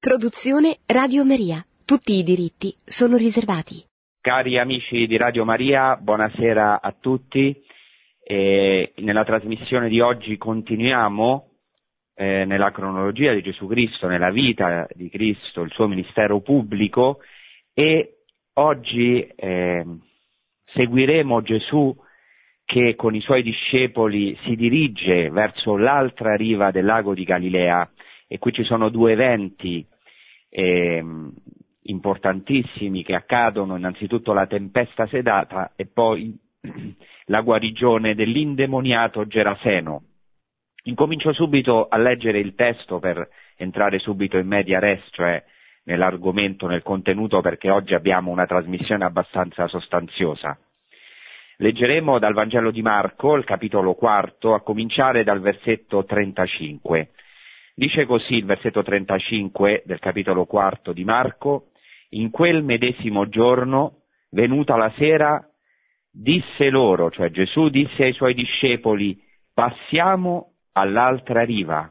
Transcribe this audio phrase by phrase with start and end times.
[0.00, 1.60] Produzione Radio Maria.
[1.84, 3.82] Tutti i diritti sono riservati.
[4.20, 7.60] Cari amici di Radio Maria, buonasera a tutti.
[8.22, 11.48] E nella trasmissione di oggi continuiamo
[12.14, 17.18] eh, nella cronologia di Gesù Cristo, nella vita di Cristo, il suo ministero pubblico
[17.74, 18.18] e
[18.52, 19.84] oggi eh,
[20.74, 21.92] seguiremo Gesù
[22.64, 27.90] che con i suoi discepoli si dirige verso l'altra riva del lago di Galilea
[28.28, 29.84] e qui ci sono due eventi
[30.50, 31.04] eh,
[31.82, 36.38] importantissimi che accadono, innanzitutto la tempesta sedata e poi
[37.26, 40.02] la guarigione dell'indemoniato Geraseno.
[40.84, 45.42] Incomincio subito a leggere il testo per entrare subito in media res, cioè
[45.84, 50.56] nell'argomento, nel contenuto, perché oggi abbiamo una trasmissione abbastanza sostanziosa.
[51.56, 57.10] Leggeremo dal Vangelo di Marco, il capitolo quarto, a cominciare dal versetto 35.
[57.78, 61.68] Dice così il versetto 35 del capitolo quarto di Marco,
[62.08, 65.48] in quel medesimo giorno, venuta la sera,
[66.10, 69.16] disse loro, cioè Gesù disse ai suoi discepoli,
[69.54, 71.88] passiamo all'altra riva.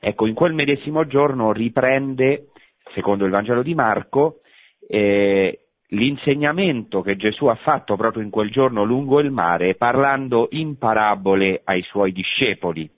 [0.00, 2.46] Ecco, in quel medesimo giorno riprende,
[2.94, 4.40] secondo il Vangelo di Marco,
[4.88, 10.78] eh, l'insegnamento che Gesù ha fatto proprio in quel giorno lungo il mare, parlando in
[10.78, 12.96] parabole ai suoi discepoli.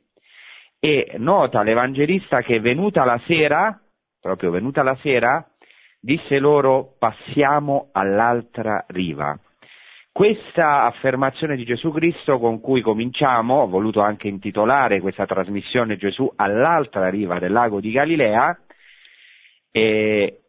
[0.82, 3.78] E nota l'Evangelista che venuta la sera,
[4.18, 5.46] proprio venuta la sera,
[6.00, 9.38] disse loro passiamo all'altra riva.
[10.10, 16.30] Questa affermazione di Gesù Cristo con cui cominciamo, ho voluto anche intitolare questa trasmissione Gesù
[16.34, 18.58] all'altra riva del lago di Galilea,
[19.70, 20.40] eh,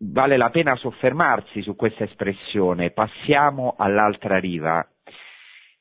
[0.00, 4.86] vale la pena soffermarsi su questa espressione, passiamo all'altra riva.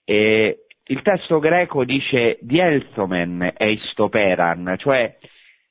[0.05, 5.17] E il testo greco dice dielthomen eistoperan, cioè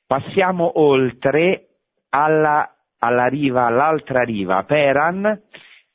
[0.07, 1.67] passiamo oltre
[2.09, 4.63] alla, alla riva, all'altra riva.
[4.63, 5.41] Peran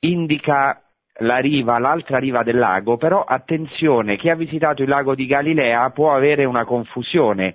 [0.01, 0.79] indica
[1.19, 5.89] la riva, l'altra riva del lago, però attenzione, chi ha visitato il lago di Galilea
[5.91, 7.55] può avere una confusione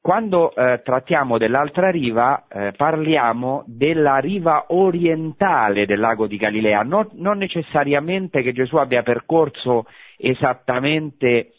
[0.00, 7.08] quando eh, trattiamo dell'altra riva eh, parliamo della riva orientale del lago di Galilea, non,
[7.14, 9.84] non necessariamente che Gesù abbia percorso
[10.18, 11.52] esattamente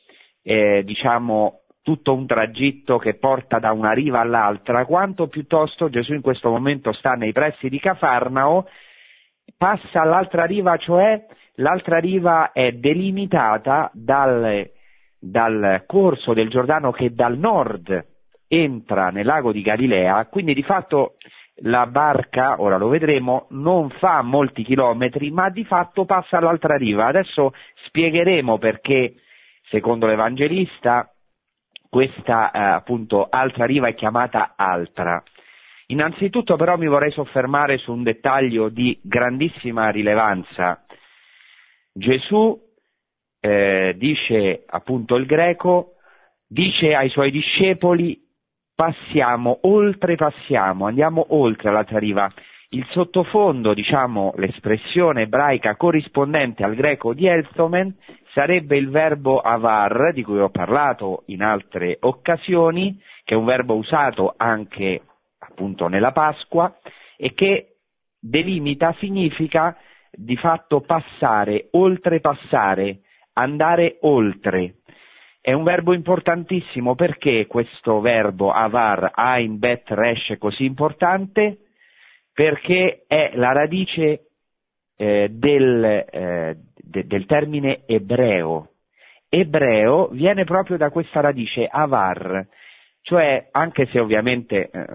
[0.44, 6.22] eh, diciamo, tutto un tragitto che porta da una riva all'altra, quanto piuttosto Gesù in
[6.22, 8.68] questo momento sta nei pressi di Cafarnao,
[9.58, 11.26] passa all'altra riva, cioè
[11.56, 14.70] l'altra riva è delimitata dal,
[15.18, 18.06] dal corso del Giordano che dal nord
[18.48, 21.16] entra nel lago di Galilea, quindi di fatto
[21.62, 27.08] la barca, ora lo vedremo, non fa molti chilometri, ma di fatto passa all'altra riva.
[27.08, 27.54] Adesso
[27.88, 29.16] spiegheremo perché,
[29.70, 31.12] secondo l'Evangelista,
[31.90, 35.22] questa eh, appunto altra riva è chiamata altra.
[35.88, 40.86] Innanzitutto però mi vorrei soffermare su un dettaglio di grandissima rilevanza.
[41.92, 42.58] Gesù,
[43.40, 45.96] eh, dice appunto il greco,
[46.48, 48.29] dice ai suoi discepoli
[48.80, 52.32] passiamo, oltrepassiamo, andiamo oltre all'altra riva.
[52.70, 57.94] Il sottofondo, diciamo, l'espressione ebraica corrispondente al greco di Elstomen
[58.32, 63.76] sarebbe il verbo avar, di cui ho parlato in altre occasioni, che è un verbo
[63.76, 65.02] usato anche
[65.40, 66.74] appunto nella Pasqua
[67.18, 67.80] e che
[68.18, 69.76] delimita, significa
[70.10, 73.02] di fatto passare, oltrepassare,
[73.34, 74.76] andare oltre.
[75.42, 81.60] È un verbo importantissimo perché questo verbo avar, ein, bet, resh è così importante?
[82.34, 84.28] Perché è la radice
[84.98, 88.72] eh, del, eh, de, del termine ebreo.
[89.30, 92.46] Ebreo viene proprio da questa radice avar,
[93.02, 94.86] cioè anche se ovviamente eh,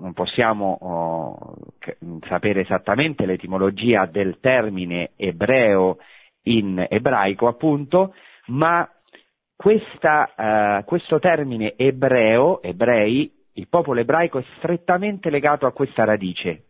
[0.00, 1.56] non possiamo oh,
[2.28, 5.98] sapere esattamente l'etimologia del termine ebreo
[6.42, 8.14] in ebraico appunto,
[8.46, 8.88] ma
[9.60, 16.62] questa, uh, questo termine ebreo, ebrei, il popolo ebraico è strettamente legato a questa radice,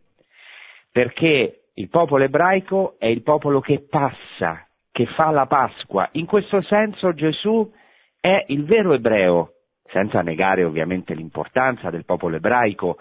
[0.91, 6.09] perché il popolo ebraico è il popolo che passa, che fa la Pasqua.
[6.15, 7.73] In questo senso Gesù
[8.19, 9.53] è il vero ebreo,
[9.85, 12.97] senza negare ovviamente l'importanza del popolo ebraico,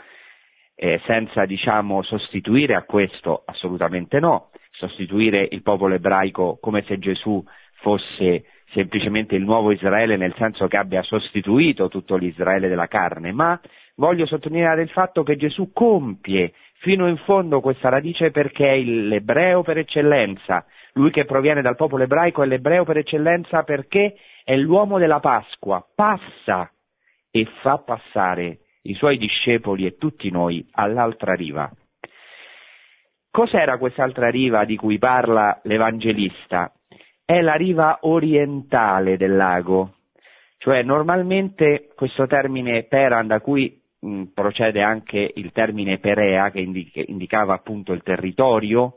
[0.75, 7.43] eh, senza diciamo sostituire a questo assolutamente no, sostituire il popolo ebraico come se Gesù
[7.81, 13.59] fosse semplicemente il nuovo Israele nel senso che abbia sostituito tutto l'Israele della carne, ma
[13.95, 19.63] voglio sottolineare il fatto che Gesù compie fino in fondo questa radice perché è l'ebreo
[19.63, 24.97] per eccellenza, lui che proviene dal popolo ebraico è l'ebreo per eccellenza perché è l'uomo
[24.97, 26.71] della Pasqua, passa
[27.31, 31.69] e fa passare i suoi discepoli e tutti noi all'altra riva.
[33.31, 36.73] Cos'era quest'altra riva di cui parla l'Evangelista?
[37.29, 39.97] È la riva orientale del lago,
[40.57, 47.03] cioè normalmente questo termine Peran, da cui mh, procede anche il termine Perea, che indica,
[47.05, 48.95] indicava appunto il territorio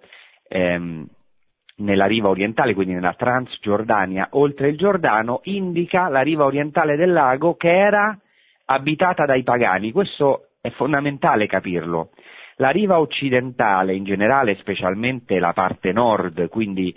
[0.49, 1.07] ehm,
[1.77, 7.57] nella riva orientale, quindi nella Transgiordania, oltre il Giordano, indica la riva orientale del lago
[7.57, 8.19] che era
[8.65, 9.93] abitata dai pagani.
[9.93, 12.13] Questo è fondamentale capirlo.
[12.57, 16.97] La riva occidentale in generale, specialmente la parte nord, quindi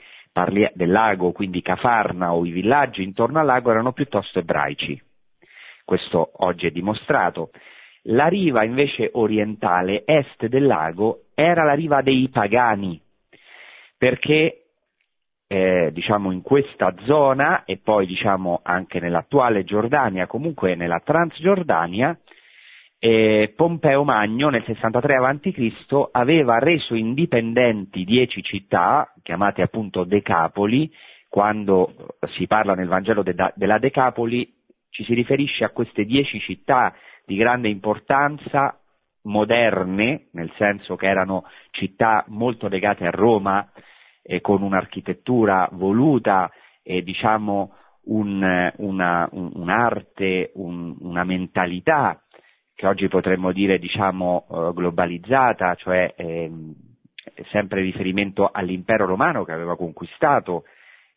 [0.74, 5.02] del lago, quindi Cafarna o i villaggi intorno al lago erano piuttosto ebraici.
[5.86, 7.52] Questo oggi è dimostrato.
[8.10, 13.00] La riva invece orientale, est del lago, era la riva dei pagani,
[13.98, 14.66] perché
[15.48, 22.20] eh, diciamo in questa zona e poi diciamo anche nell'attuale Giordania, comunque nella Transgiordania,
[23.08, 26.08] eh, Pompeo Magno nel 63 a.C.
[26.12, 30.92] aveva reso indipendenti dieci città, chiamate appunto Decapoli,
[31.30, 34.52] quando si parla nel Vangelo de, della Decapoli
[34.90, 38.76] ci si riferisce a queste dieci città di grande importanza,
[39.26, 43.70] moderne, nel senso che erano città molto legate a Roma,
[44.24, 46.50] eh, con un'architettura voluta
[46.82, 47.72] e diciamo
[48.06, 52.25] un, una, un, un'arte, un, una mentalità
[52.76, 56.74] che oggi potremmo dire diciamo eh, globalizzata, cioè ehm,
[57.50, 60.66] sempre riferimento all'impero romano che aveva conquistato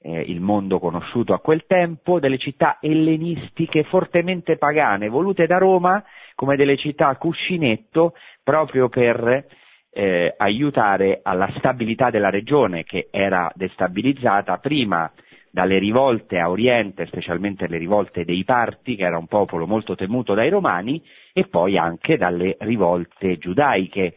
[0.00, 6.02] eh, il mondo conosciuto a quel tempo, delle città ellenistiche fortemente pagane, volute da Roma
[6.34, 8.14] come delle città cuscinetto
[8.44, 9.46] proprio per
[9.90, 15.11] eh, aiutare alla stabilità della regione che era destabilizzata prima
[15.50, 20.34] dalle rivolte a Oriente, specialmente le rivolte dei Parti, che era un popolo molto temuto
[20.34, 21.02] dai Romani,
[21.38, 24.17] e poi anche dalle rivolte giudaiche.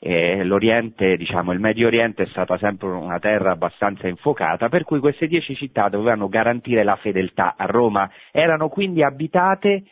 [0.00, 5.00] Eh, L'Oriente, diciamo, il Medio Oriente è stata sempre una terra abbastanza infuocata, per cui
[5.00, 9.84] queste dieci città dovevano garantire la fedeltà a Roma, erano quindi abitate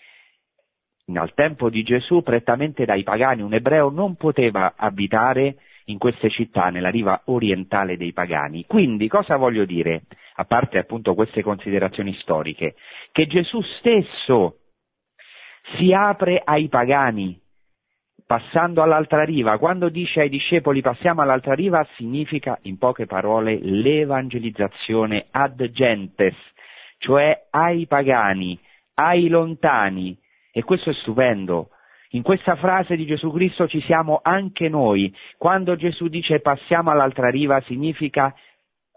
[1.15, 5.57] al tempo di Gesù prettamente dai pagani, un ebreo non poteva abitare
[5.87, 8.67] in queste città, nella riva orientale dei pagani.
[8.67, 10.03] Quindi cosa voglio dire,
[10.35, 12.75] a parte appunto queste considerazioni storiche?
[13.13, 14.59] Che Gesù stesso
[15.75, 17.39] si apre ai pagani,
[18.27, 19.59] passando all'altra riva.
[19.59, 26.35] Quando dice ai discepoli passiamo all'altra riva, significa in poche parole l'evangelizzazione ad gentes,
[26.99, 28.59] cioè ai pagani,
[28.95, 30.17] ai lontani,
[30.53, 31.71] e questo è stupendo.
[32.11, 35.15] In questa frase di Gesù Cristo ci siamo anche noi.
[35.37, 38.35] Quando Gesù dice passiamo all'altra riva significa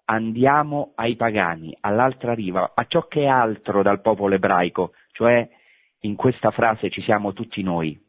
[0.05, 5.47] andiamo ai pagani, all'altra riva, a ciò che è altro dal popolo ebraico, cioè
[6.01, 7.99] in questa frase ci siamo tutti noi.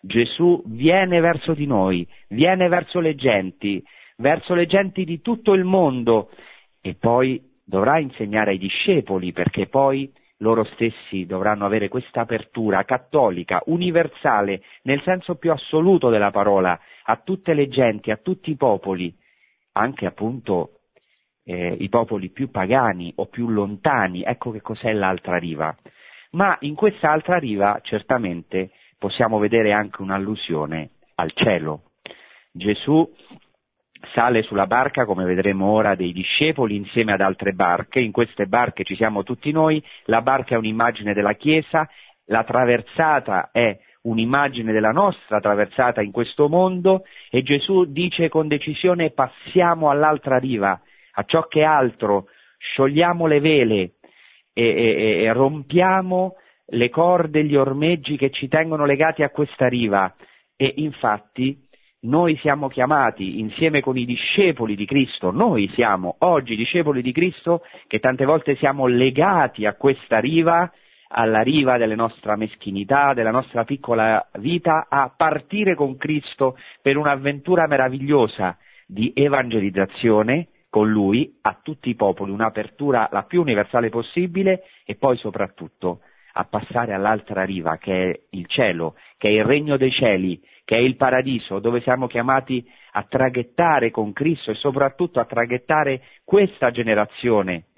[0.00, 3.82] Gesù viene verso di noi, viene verso le genti,
[4.16, 6.30] verso le genti di tutto il mondo
[6.80, 13.62] e poi dovrà insegnare ai discepoli perché poi loro stessi dovranno avere questa apertura cattolica,
[13.66, 19.14] universale, nel senso più assoluto della parola, a tutte le genti, a tutti i popoli,
[19.72, 20.80] anche appunto
[21.44, 25.74] eh, i popoli più pagani o più lontani, ecco che cos'è l'altra riva.
[26.36, 31.92] Ma in questa altra riva certamente possiamo vedere anche un'allusione al cielo.
[32.52, 33.10] Gesù
[34.12, 38.84] sale sulla barca, come vedremo ora, dei discepoli insieme ad altre barche, in queste barche
[38.84, 41.88] ci siamo tutti noi, la barca è un'immagine della Chiesa,
[42.26, 47.04] la traversata è un'immagine della nostra traversata in questo mondo.
[47.30, 50.78] E Gesù dice con decisione passiamo all'altra riva,
[51.12, 53.92] a ciò che è altro, sciogliamo le vele
[54.58, 56.36] e, e, e rompiamo
[56.68, 60.14] le corde, gli ormeggi che ci tengono legati a questa riva.
[60.56, 61.64] E infatti
[62.06, 67.62] noi siamo chiamati insieme con i discepoli di Cristo, noi siamo oggi discepoli di Cristo
[67.86, 70.72] che tante volte siamo legati a questa riva,
[71.08, 77.66] alla riva della nostra meschinità, della nostra piccola vita, a partire con Cristo per un'avventura
[77.66, 84.96] meravigliosa di evangelizzazione con Lui a tutti i popoli, un'apertura la più universale possibile e
[84.96, 86.00] poi soprattutto
[86.34, 90.76] a passare all'altra riva che è il cielo, che è il regno dei cieli, che
[90.76, 96.70] è il paradiso, dove siamo chiamati a traghettare con Cristo e soprattutto a traghettare questa
[96.70, 97.68] generazione.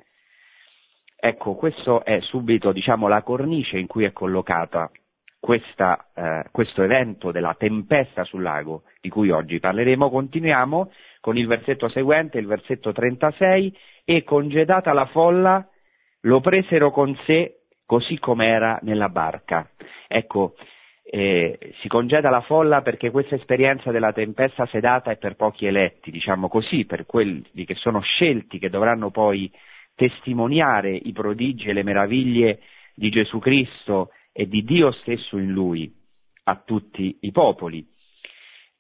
[1.21, 4.90] Ecco, questo è subito diciamo, la cornice in cui è collocata
[5.38, 10.11] questa, eh, questo evento della tempesta sul lago di cui oggi parleremo.
[10.11, 15.66] Continuiamo con il versetto seguente, il versetto 36, e congedata la folla
[16.22, 19.70] lo presero con sé così come era nella barca.
[20.06, 20.54] Ecco,
[21.10, 26.10] eh, si congeda la folla perché questa esperienza della tempesta sedata è per pochi eletti,
[26.10, 29.50] diciamo così, per quelli che sono scelti, che dovranno poi
[29.94, 32.60] testimoniare i prodigi e le meraviglie
[32.94, 35.90] di Gesù Cristo e di Dio stesso in lui
[36.44, 37.87] a tutti i popoli.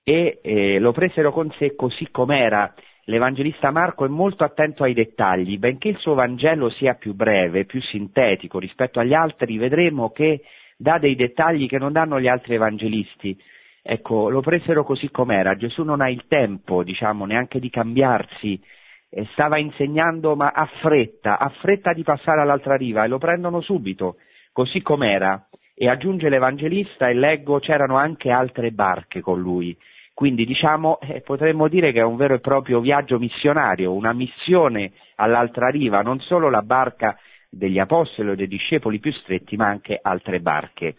[0.08, 2.72] E eh, lo presero con sé così com'era.
[3.04, 7.78] L'Evangelista Marco è molto attento ai dettagli, benché il suo Vangelo sia più breve, più
[7.82, 10.44] sintetico rispetto agli altri, vedremo che
[10.78, 13.38] dà dei dettagli che non danno gli altri evangelisti.
[13.82, 15.56] Ecco, lo presero così com'era.
[15.56, 18.58] Gesù non ha il tempo, diciamo, neanche di cambiarsi.
[19.10, 23.60] E stava insegnando, ma ha fretta, ha fretta di passare all'altra riva e lo prendono
[23.60, 24.16] subito,
[24.52, 25.48] così com'era.
[25.74, 29.76] E aggiunge l'Evangelista e leggo c'erano anche altre barche con lui.
[30.18, 34.90] Quindi diciamo, eh, potremmo dire che è un vero e proprio viaggio missionario, una missione
[35.14, 37.16] all'altra riva, non solo la barca
[37.48, 40.96] degli apostoli o dei discepoli più stretti, ma anche altre barche.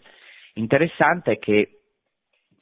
[0.54, 1.80] Interessante è che,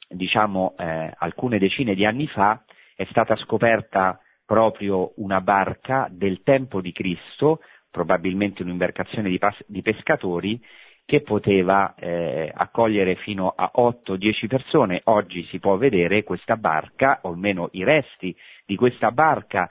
[0.09, 2.61] diciamo, eh, alcune decine di anni fa
[2.93, 9.81] è stata scoperta proprio una barca del tempo di Cristo, probabilmente un'imbarcazione di, pas- di
[9.81, 10.61] pescatori,
[11.09, 15.01] che poteva eh, accogliere fino a 8-10 persone.
[15.05, 19.67] Oggi si può vedere questa barca, o almeno i resti di questa barca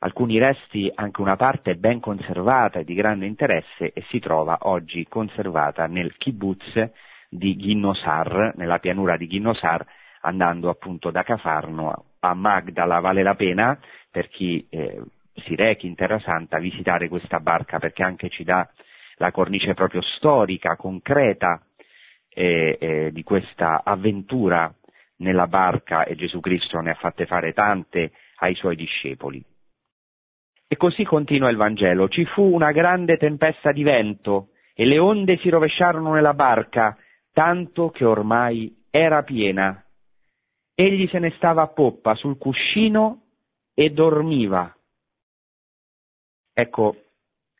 [0.00, 5.06] alcuni resti, anche una parte ben conservata e di grande interesse e si trova oggi
[5.08, 6.90] conservata nel kibbutz
[7.30, 9.82] di Ginnosar, nella pianura di Ginnosar,
[10.20, 13.00] andando appunto da Cafarno a Magdala.
[13.00, 13.78] Vale la pena
[14.10, 15.00] per chi eh,
[15.46, 18.68] si rechi in Terra Santa visitare questa barca perché anche ci dà
[19.16, 21.60] la cornice proprio storica, concreta
[22.28, 24.72] eh, eh, di questa avventura
[25.16, 29.42] nella barca e Gesù Cristo ne ha fatte fare tante ai suoi discepoli.
[30.66, 32.08] E così continua il Vangelo.
[32.08, 36.96] Ci fu una grande tempesta di vento e le onde si rovesciarono nella barca,
[37.32, 39.84] tanto che ormai era piena.
[40.74, 43.22] Egli se ne stava a poppa sul cuscino
[43.74, 44.74] e dormiva.
[46.52, 47.03] Ecco,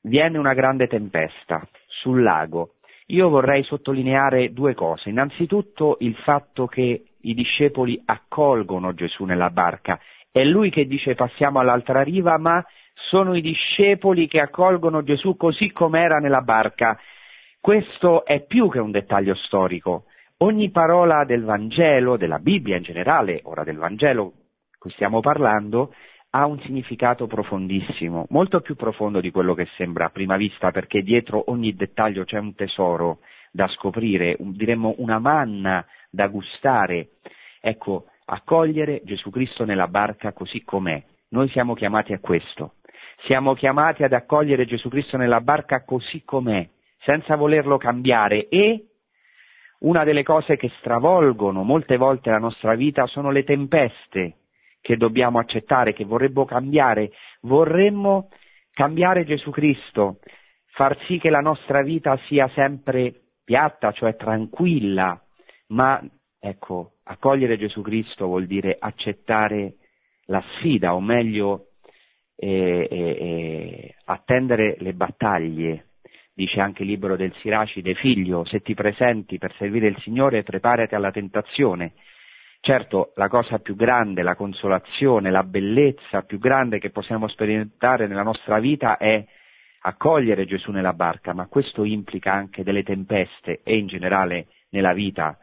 [0.04, 2.74] viene una grande tempesta sul lago.
[3.06, 5.10] Io vorrei sottolineare due cose.
[5.10, 9.98] Innanzitutto il fatto che i discepoli accolgono Gesù nella barca.
[10.30, 12.64] È lui che dice passiamo all'altra riva, ma
[13.10, 16.98] sono i discepoli che accolgono Gesù così com'era nella barca.
[17.60, 20.04] Questo è più che un dettaglio storico.
[20.38, 24.32] Ogni parola del Vangelo, della Bibbia in generale, ora del Vangelo
[24.84, 25.94] cui stiamo parlando,
[26.36, 31.02] ha un significato profondissimo, molto più profondo di quello che sembra a prima vista, perché
[31.02, 33.20] dietro ogni dettaglio c'è un tesoro
[33.52, 37.10] da scoprire, un, diremmo una manna da gustare.
[37.60, 41.00] Ecco, accogliere Gesù Cristo nella barca così com'è.
[41.28, 42.74] Noi siamo chiamati a questo.
[43.26, 46.68] Siamo chiamati ad accogliere Gesù Cristo nella barca così com'è,
[47.04, 48.86] senza volerlo cambiare e
[49.80, 54.38] una delle cose che stravolgono molte volte la nostra vita sono le tempeste
[54.84, 57.12] che dobbiamo accettare, che vorremmo cambiare.
[57.40, 58.28] Vorremmo
[58.70, 60.18] cambiare Gesù Cristo,
[60.72, 65.18] far sì che la nostra vita sia sempre piatta, cioè tranquilla,
[65.68, 65.98] ma
[66.38, 69.76] ecco, accogliere Gesù Cristo vuol dire accettare
[70.26, 71.68] la sfida, o meglio
[72.36, 75.86] e, e, attendere le battaglie.
[76.34, 80.94] Dice anche il libro del Siracide, figlio, se ti presenti per servire il Signore, preparati
[80.94, 81.94] alla tentazione.
[82.64, 88.22] Certo, la cosa più grande, la consolazione, la bellezza più grande che possiamo sperimentare nella
[88.22, 89.22] nostra vita è
[89.82, 95.36] accogliere Gesù nella barca, ma questo implica anche delle tempeste e in generale nella vita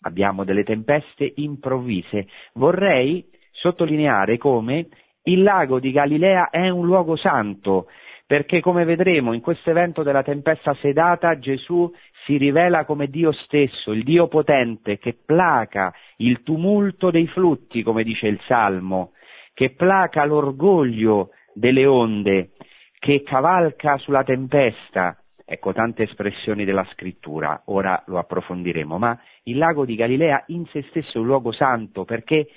[0.00, 2.26] abbiamo delle tempeste improvvise.
[2.54, 4.88] Vorrei sottolineare come
[5.22, 7.86] il lago di Galilea è un luogo santo,
[8.26, 11.88] perché come vedremo in questo evento della tempesta sedata Gesù
[12.24, 18.02] si rivela come Dio stesso, il Dio potente che placa il tumulto dei flutti, come
[18.02, 19.12] dice il Salmo,
[19.52, 22.50] che placa l'orgoglio delle onde,
[22.98, 25.18] che cavalca sulla tempesta.
[25.46, 30.82] Ecco tante espressioni della scrittura, ora lo approfondiremo, ma il lago di Galilea in se
[30.88, 32.48] stesso è un luogo santo perché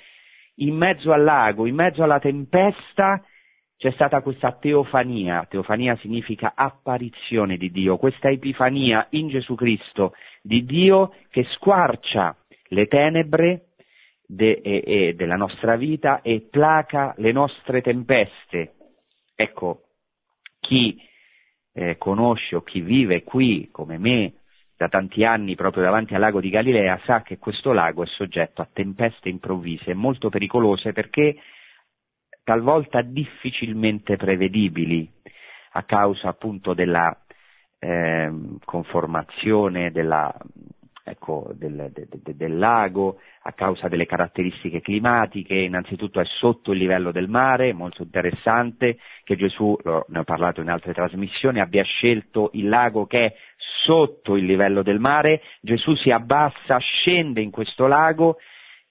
[0.56, 3.22] in mezzo al lago, in mezzo alla tempesta,
[3.78, 10.64] c'è stata questa teofania, teofania significa apparizione di Dio, questa epifania in Gesù Cristo di
[10.64, 12.36] Dio che squarcia
[12.70, 13.66] le tenebre
[14.26, 18.74] de, e, e della nostra vita e placa le nostre tempeste.
[19.36, 19.82] Ecco,
[20.58, 21.00] chi
[21.72, 24.32] eh, conosce o chi vive qui come me
[24.76, 28.60] da tanti anni proprio davanti al lago di Galilea sa che questo lago è soggetto
[28.60, 31.36] a tempeste improvvise molto pericolose perché
[32.48, 35.06] talvolta difficilmente prevedibili
[35.72, 37.14] a causa appunto della
[37.78, 38.32] eh,
[38.64, 40.34] conformazione, della
[41.04, 46.78] ecco, del, de, de, del, lago, a causa delle caratteristiche climatiche, innanzitutto è sotto il
[46.78, 52.48] livello del mare, molto interessante che Gesù, ne ho parlato in altre trasmissioni, abbia scelto
[52.54, 53.34] il lago che è
[53.84, 58.38] sotto il livello del mare, Gesù si abbassa, scende in questo lago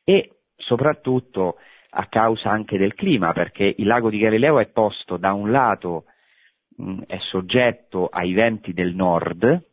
[0.04, 1.58] e soprattutto
[2.00, 6.06] a causa anche del clima, perché il lago di Galileo è posto da un lato,
[6.78, 9.64] mh, è soggetto ai venti del nord,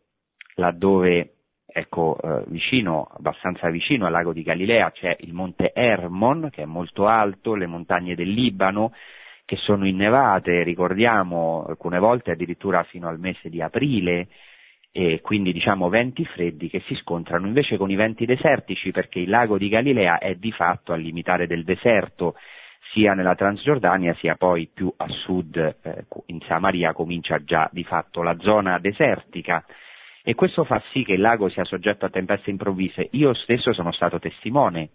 [0.55, 1.35] laddove
[1.67, 6.67] ecco, eh, vicino, abbastanza vicino al lago di Galilea c'è il monte Hermon, che è
[6.67, 8.93] molto alto, le montagne del Libano,
[9.45, 14.29] che sono innevate, ricordiamo, alcune volte addirittura fino al mese di aprile,
[14.97, 19.29] e quindi diciamo venti freddi che si scontrano invece con i venti desertici perché il
[19.29, 22.37] lago di Galilea è di fatto al limitare del deserto
[22.93, 28.23] sia nella Transgiordania sia poi più a sud eh, in Samaria comincia già di fatto
[28.23, 29.65] la zona desertica
[30.23, 33.09] e questo fa sì che il lago sia soggetto a tempeste improvvise.
[33.11, 34.93] Io stesso sono stato testimone,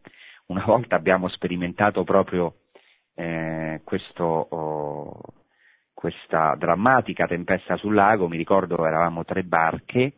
[0.47, 2.61] una volta abbiamo sperimentato proprio
[3.13, 5.21] eh, questo, oh,
[5.99, 10.13] questa drammatica tempesta sul lago, mi ricordo eravamo tre barche,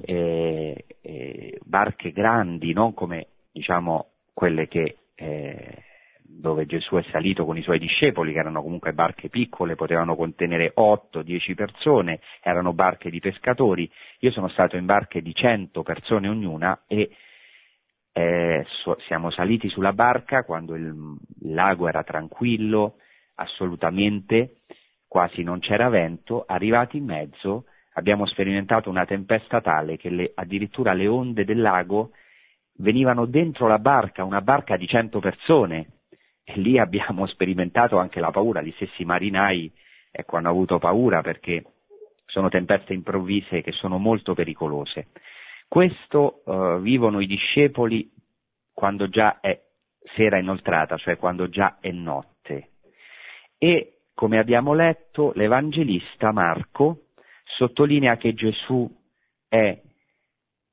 [0.00, 5.84] eh, eh, barche grandi, non come diciamo quelle che, eh,
[6.22, 10.72] dove Gesù è salito con i suoi discepoli, che erano comunque barche piccole, potevano contenere
[10.74, 16.82] 8-10 persone, erano barche di pescatori, io sono stato in barche di 100 persone ognuna
[16.88, 17.10] e
[18.12, 22.96] eh, so, siamo saliti sulla barca quando il, il lago era tranquillo,
[23.36, 24.62] assolutamente,
[25.08, 30.92] quasi non c'era vento, arrivati in mezzo abbiamo sperimentato una tempesta tale che le, addirittura
[30.92, 32.10] le onde del lago
[32.78, 35.92] venivano dentro la barca, una barca di cento persone,
[36.44, 39.72] e lì abbiamo sperimentato anche la paura, gli stessi marinai
[40.10, 41.64] ecco, hanno avuto paura perché
[42.26, 45.08] sono tempeste improvvise che sono molto pericolose.
[45.68, 48.10] Questo uh, vivono i discepoli
[48.72, 49.60] quando già è
[50.14, 52.70] sera inoltrata, cioè quando già è notte.
[53.58, 57.08] E come abbiamo letto, l'Evangelista Marco
[57.44, 58.90] sottolinea che Gesù
[59.46, 59.78] è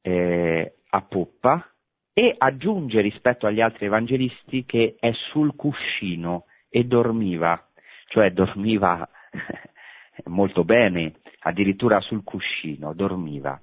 [0.01, 1.69] eh, a poppa
[2.13, 7.62] e aggiunge rispetto agli altri evangelisti che è sul cuscino e dormiva,
[8.08, 9.06] cioè dormiva
[10.27, 13.60] molto bene, addirittura sul cuscino, dormiva.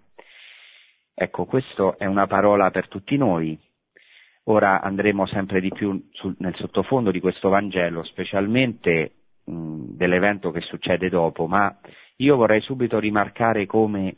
[1.14, 3.58] Ecco, questa è una parola per tutti noi.
[4.44, 9.12] Ora andremo sempre di più sul, nel sottofondo di questo Vangelo, specialmente
[9.50, 11.78] dell'evento che succede dopo, ma
[12.16, 14.16] io vorrei subito rimarcare come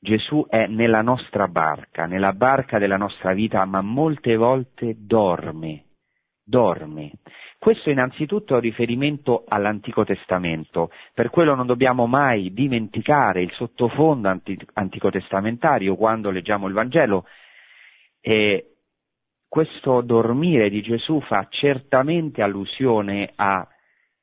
[0.00, 5.84] Gesù è nella nostra barca, nella barca della nostra vita, ma molte volte dorme,
[6.44, 7.12] dorme.
[7.58, 14.28] Questo innanzitutto è un riferimento all'Antico Testamento, per quello non dobbiamo mai dimenticare il sottofondo
[14.74, 17.26] antico testamentario quando leggiamo il Vangelo.
[18.20, 18.74] E
[19.48, 23.66] questo dormire di Gesù fa certamente allusione a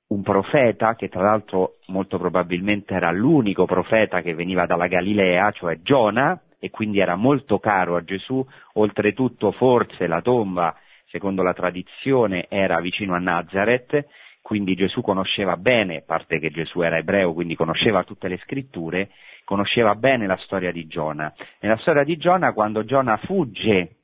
[0.08, 5.80] un profeta, che tra l'altro molto probabilmente era l'unico profeta che veniva dalla Galilea, cioè
[5.82, 10.76] Giona, e quindi era molto caro a Gesù, oltretutto forse la tomba,
[11.08, 14.06] secondo la tradizione, era vicino a Nazareth,
[14.42, 19.10] quindi Gesù conosceva bene, a parte che Gesù era ebreo, quindi conosceva tutte le scritture,
[19.44, 21.34] conosceva bene la storia di Giona.
[21.62, 23.96] Nella storia di Giona, quando Giona fugge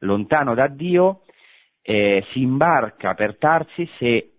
[0.00, 1.22] lontano da Dio,
[1.80, 4.32] eh, si imbarca per Tarsis e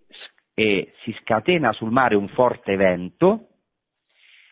[0.60, 3.48] e si scatena sul mare un forte vento,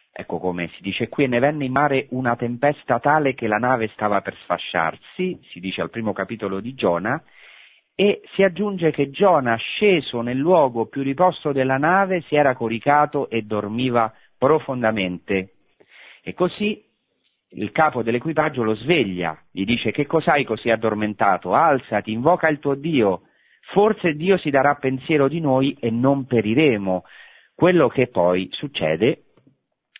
[0.09, 3.57] ecco come si dice qui, e ne venne in mare una tempesta tale che la
[3.57, 7.21] nave stava per sfasciarsi, si dice al primo capitolo di Giona,
[7.93, 13.29] e si aggiunge che Giona, sceso nel luogo più riposto della nave, si era coricato
[13.29, 15.55] e dormiva profondamente.
[16.23, 16.81] E così
[17.49, 21.53] il capo dell'equipaggio lo sveglia, gli dice che cos'hai così addormentato?
[21.53, 23.23] Alzati, invoca il tuo Dio
[23.71, 27.03] forse Dio si darà pensiero di noi e non periremo.
[27.53, 29.23] Quello che poi succede,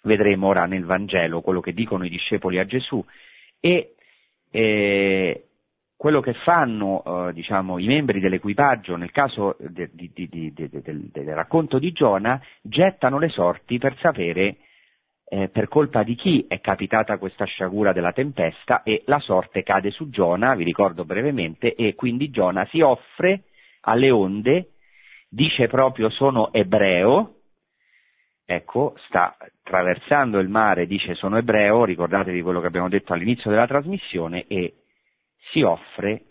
[0.03, 3.03] vedremo ora nel Vangelo, quello che dicono i discepoli a Gesù,
[3.59, 3.95] e
[4.51, 5.43] eh,
[5.97, 11.79] quello che fanno eh, diciamo, i membri dell'equipaggio nel caso de, de, de, del, racconto
[11.79, 14.57] di Giona, gettano le sorti per sapere
[15.29, 19.89] eh, per colpa di chi è capitata questa sciagura della tempesta e la sorte cade
[19.89, 23.43] su Giona, vi ricordo brevemente, e quindi Giona si offre
[23.87, 24.73] alle onde,
[25.29, 27.35] dice proprio sono ebreo,
[28.45, 33.67] ecco, sta attraversando il mare, dice sono ebreo, ricordatevi quello che abbiamo detto all'inizio della
[33.67, 34.73] trasmissione, e
[35.51, 36.23] si offre,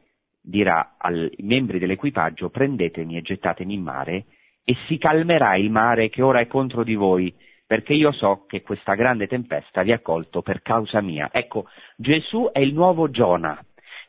[0.43, 4.27] dirà ai membri dell'equipaggio prendetemi e gettatemi in mare
[4.65, 7.35] e si calmerà il mare che ora è contro di voi,
[7.67, 11.31] perché io so che questa grande tempesta vi ha colto per causa mia.
[11.33, 11.67] Ecco,
[11.97, 13.65] Gesù è il nuovo Giona.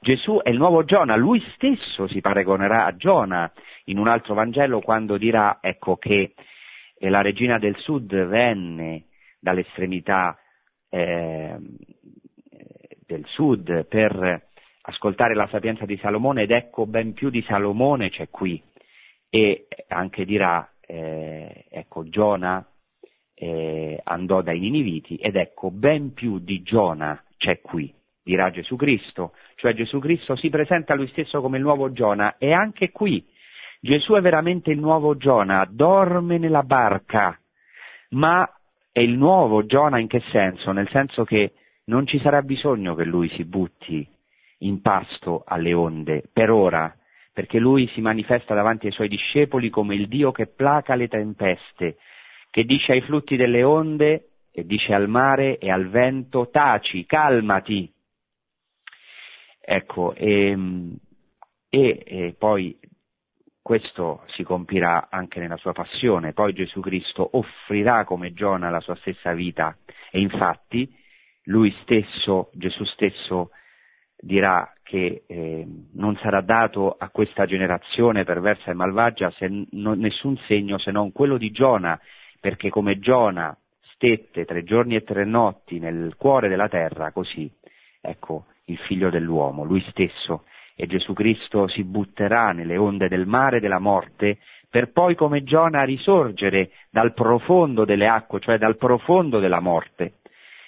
[0.08, 3.52] Gesù è il nuovo Giona, lui stesso si paragonerà a Giona.
[3.88, 6.34] In un altro Vangelo quando dirà ecco, che
[6.98, 10.40] eh, la regina del sud venne dall'estremità
[10.88, 11.58] eh,
[13.06, 14.48] del sud per
[14.84, 18.64] ascoltare la sapienza di Salomone ed ecco ben più di Salomone c'è qui.
[19.30, 22.66] E anche dirà eh, ecco Giona
[23.34, 27.94] eh, andò dai Niniviti ed ecco ben più di Giona c'è qui
[28.28, 32.52] dirà Gesù Cristo cioè Gesù Cristo si presenta lui stesso come il nuovo Giona e
[32.52, 33.26] anche qui
[33.80, 37.40] Gesù è veramente il nuovo Giona dorme nella barca
[38.10, 38.50] ma
[38.92, 40.72] è il nuovo Giona in che senso?
[40.72, 41.54] Nel senso che
[41.86, 44.08] non ci sarà bisogno che lui si butti
[44.62, 46.92] in pasto alle onde, per ora,
[47.32, 51.98] perché lui si manifesta davanti ai suoi discepoli come il Dio che placa le tempeste,
[52.50, 57.92] che dice ai flutti delle onde e dice al mare e al vento taci, calmati.
[59.70, 60.96] Ecco, e, ehm,
[61.70, 62.80] e, e poi
[63.62, 68.96] questo si compirà anche nella sua passione, poi Gesù Cristo offrirà come Giona la sua
[68.96, 69.78] stessa vita.
[70.10, 70.90] E infatti
[71.48, 73.50] lui stesso, Gesù stesso,
[74.16, 79.34] dirà che eh, non sarà dato a questa generazione perversa e malvagia
[79.72, 82.00] non, nessun segno se non quello di Giona,
[82.40, 83.54] perché come Giona
[83.96, 87.52] stette tre giorni e tre notti nel cuore della terra, così,
[88.00, 93.60] ecco, il figlio dell'uomo, lui stesso, e Gesù Cristo si butterà nelle onde del mare
[93.60, 99.60] della morte, per poi come Giona risorgere dal profondo delle acque, cioè dal profondo della
[99.60, 100.20] morte.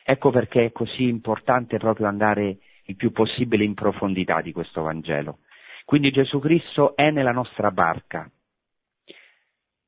[0.03, 5.39] Ecco perché è così importante proprio andare il più possibile in profondità di questo Vangelo.
[5.85, 8.29] Quindi Gesù Cristo è nella nostra barca.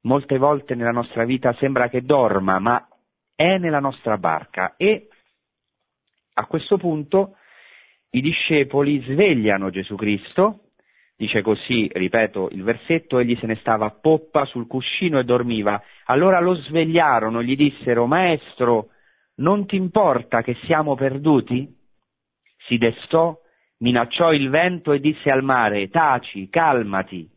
[0.02, 2.88] Molte volte nella nostra vita sembra che dorma, ma
[3.36, 5.08] è nella nostra barca e
[6.34, 7.38] a questo punto
[8.12, 10.72] i discepoli svegliano Gesù Cristo,
[11.16, 15.82] dice così, ripeto il versetto, egli se ne stava a poppa sul cuscino e dormiva.
[16.06, 18.90] Allora lo svegliarono, gli dissero, Maestro,
[19.36, 21.74] non ti importa che siamo perduti?
[22.68, 23.38] Si destò,
[23.80, 27.30] minacciò il vento e disse al mare, taci, calmati.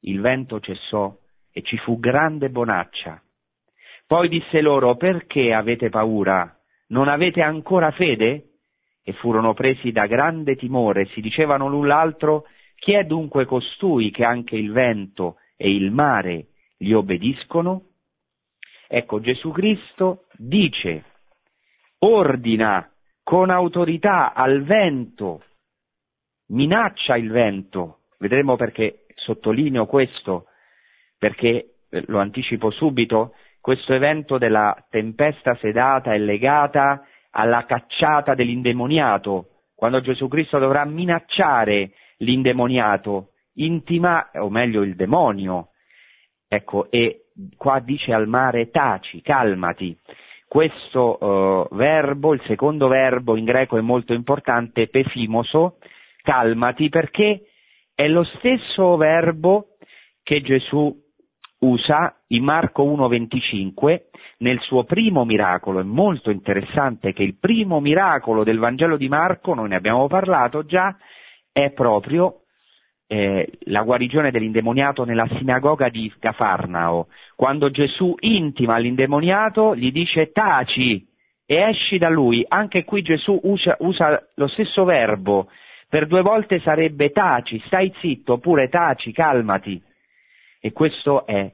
[0.00, 1.14] Il vento cessò
[1.52, 3.20] e ci fu grande bonaccia.
[4.06, 6.56] Poi disse loro, perché avete paura?
[6.88, 8.55] Non avete ancora fede?
[9.08, 14.24] E furono presi da grande timore, si dicevano l'un l'altro, chi è dunque costui che
[14.24, 17.82] anche il vento e il mare gli obbediscono?
[18.88, 21.04] Ecco, Gesù Cristo dice
[21.98, 22.90] ordina
[23.22, 25.42] con autorità al vento,
[26.48, 30.46] minaccia il vento, vedremo perché sottolineo questo,
[31.16, 37.06] perché eh, lo anticipo subito, questo evento della tempesta sedata è legata
[37.38, 45.68] alla cacciata dell'indemoniato, quando Gesù Cristo dovrà minacciare l'indemoniato, intima, o meglio il demonio,
[46.48, 49.96] ecco, e qua dice al mare taci, calmati,
[50.48, 55.76] questo uh, verbo, il secondo verbo in greco è molto importante, pefimoso,
[56.22, 57.48] calmati, perché
[57.94, 59.76] è lo stesso verbo
[60.22, 61.04] che Gesù
[61.60, 64.02] usa in Marco 1.25
[64.38, 65.80] nel suo primo miracolo.
[65.80, 70.64] È molto interessante che il primo miracolo del Vangelo di Marco, noi ne abbiamo parlato
[70.64, 70.96] già,
[71.52, 72.42] è proprio
[73.08, 81.06] eh, la guarigione dell'indemoniato nella sinagoga di Cafarnao, quando Gesù intima all'indemoniato, gli dice taci
[81.46, 82.44] e esci da lui.
[82.46, 85.48] Anche qui Gesù usa, usa lo stesso verbo,
[85.88, 89.80] per due volte sarebbe taci, stai zitto, oppure taci, calmati.
[90.60, 91.52] E questo è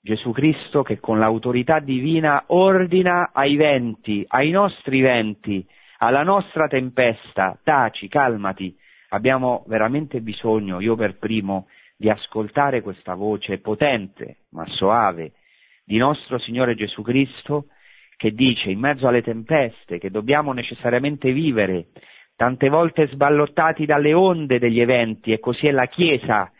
[0.00, 5.66] Gesù Cristo che con l'autorità divina ordina ai venti, ai nostri venti,
[5.98, 8.74] alla nostra tempesta, taci, calmati,
[9.12, 11.66] Abbiamo veramente bisogno, io per primo,
[11.96, 15.32] di ascoltare questa voce potente ma soave
[15.84, 17.66] di nostro Signore Gesù Cristo
[18.16, 21.88] che dice in mezzo alle tempeste che dobbiamo necessariamente vivere,
[22.36, 26.50] tante volte sballottati dalle onde degli eventi, e così è la Chiesa,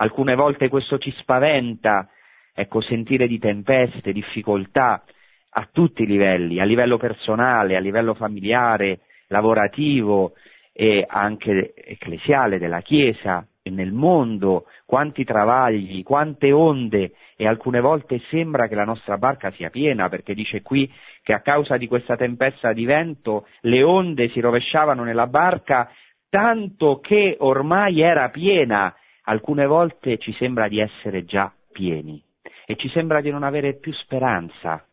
[0.00, 2.08] alcune volte questo ci spaventa,
[2.54, 5.04] ecco, sentire di tempeste, difficoltà
[5.52, 10.34] a tutti i livelli, a livello personale, a livello familiare, lavorativo,
[10.72, 18.22] e anche ecclesiale della Chiesa e nel mondo, quanti travagli, quante onde e alcune volte
[18.30, 20.90] sembra che la nostra barca sia piena perché dice qui
[21.22, 25.90] che a causa di questa tempesta di vento le onde si rovesciavano nella barca
[26.30, 28.94] tanto che ormai era piena,
[29.30, 32.20] alcune volte ci sembra di essere già pieni
[32.66, 34.84] e ci sembra di non avere più speranza,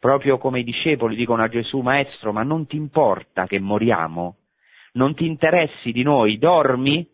[0.00, 4.38] proprio come i discepoli dicono a Gesù, Maestro, ma non ti importa che moriamo?
[4.94, 6.38] Non ti interessi di noi?
[6.38, 7.06] Dormi?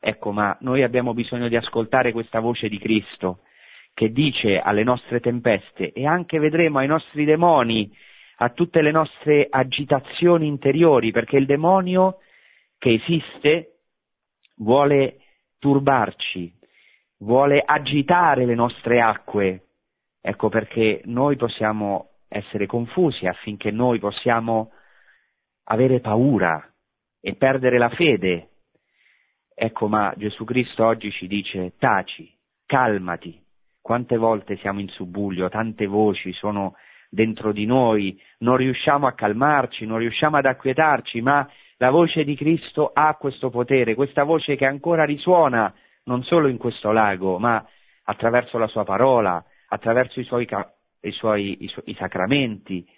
[0.00, 3.40] Ecco, ma noi abbiamo bisogno di ascoltare questa voce di Cristo
[3.94, 7.94] che dice alle nostre tempeste e anche vedremo ai nostri demoni,
[8.38, 12.18] a tutte le nostre agitazioni interiori, perché il demonio
[12.78, 13.76] che esiste
[14.56, 15.21] vuole
[15.62, 16.52] turbarci,
[17.18, 19.68] vuole agitare le nostre acque.
[20.20, 24.72] Ecco perché noi possiamo essere confusi affinché noi possiamo
[25.64, 26.60] avere paura
[27.20, 28.48] e perdere la fede.
[29.54, 32.28] Ecco, ma Gesù Cristo oggi ci dice taci,
[32.66, 33.40] calmati.
[33.80, 36.74] Quante volte siamo in subbuglio, tante voci sono
[37.08, 41.48] dentro di noi, non riusciamo a calmarci, non riusciamo ad acquietarci, ma
[41.82, 46.56] la voce di Cristo ha questo potere, questa voce che ancora risuona non solo in
[46.56, 47.66] questo lago, ma
[48.04, 50.46] attraverso la sua parola, attraverso i suoi,
[51.00, 52.88] i suoi i, su, i sacramenti,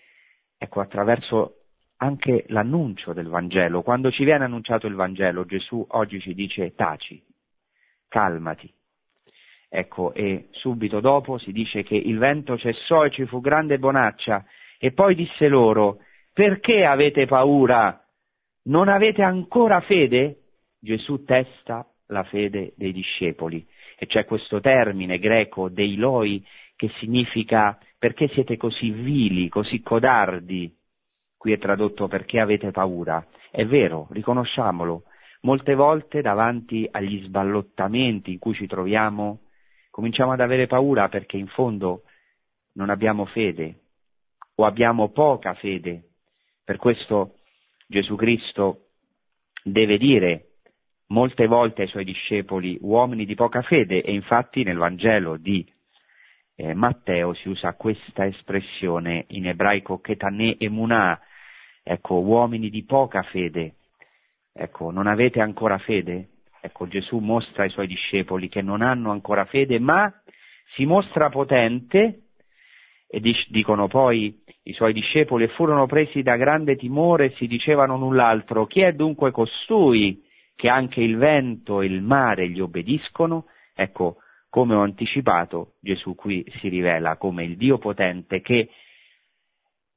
[0.58, 1.60] ecco, attraverso
[1.96, 3.80] anche l'annuncio del Vangelo.
[3.80, 7.22] Quando ci viene annunciato il Vangelo, Gesù oggi ci dice taci,
[8.06, 8.70] calmati.
[9.66, 14.44] Ecco, e subito dopo si dice che il vento cessò e ci fu grande bonaccia,
[14.78, 16.00] e poi disse loro,
[16.34, 18.03] perché avete paura?
[18.64, 20.38] Non avete ancora fede?
[20.78, 23.66] Gesù testa la fede dei discepoli.
[23.98, 26.44] E c'è questo termine greco dei loi
[26.76, 30.74] che significa perché siete così vili, così codardi?
[31.36, 33.26] Qui è tradotto perché avete paura.
[33.50, 35.04] È vero, riconosciamolo.
[35.42, 39.40] Molte volte davanti agli sballottamenti in cui ci troviamo,
[39.90, 42.04] cominciamo ad avere paura perché in fondo
[42.74, 43.80] non abbiamo fede
[44.54, 46.08] o abbiamo poca fede.
[46.64, 47.36] Per questo
[47.86, 48.86] Gesù Cristo
[49.62, 50.48] deve dire
[51.08, 55.66] molte volte ai suoi discepoli uomini di poca fede e infatti nel Vangelo di
[56.56, 61.20] eh, Matteo si usa questa espressione in ebraico ketane emunah,
[61.82, 63.74] ecco, uomini di poca fede.
[64.52, 66.28] Ecco, non avete ancora fede?
[66.60, 70.12] Ecco, Gesù mostra ai suoi discepoli che non hanno ancora fede, ma
[70.74, 72.23] si mostra potente,
[73.14, 77.96] e dicono poi i suoi discepoli, e furono presi da grande timore e si dicevano
[77.96, 80.22] null'altro, chi è dunque costui
[80.56, 83.46] che anche il vento e il mare gli obbediscono?
[83.74, 84.16] Ecco,
[84.48, 88.70] come ho anticipato, Gesù qui si rivela come il Dio potente che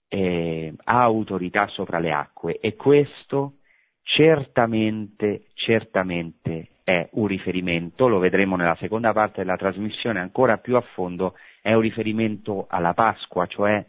[0.10, 3.58] eh, ha autorità sopra le acque e questo
[4.02, 10.82] certamente, certamente è un riferimento, lo vedremo nella seconda parte della trasmissione ancora più a
[10.94, 13.86] fondo, è un riferimento alla Pasqua, cioè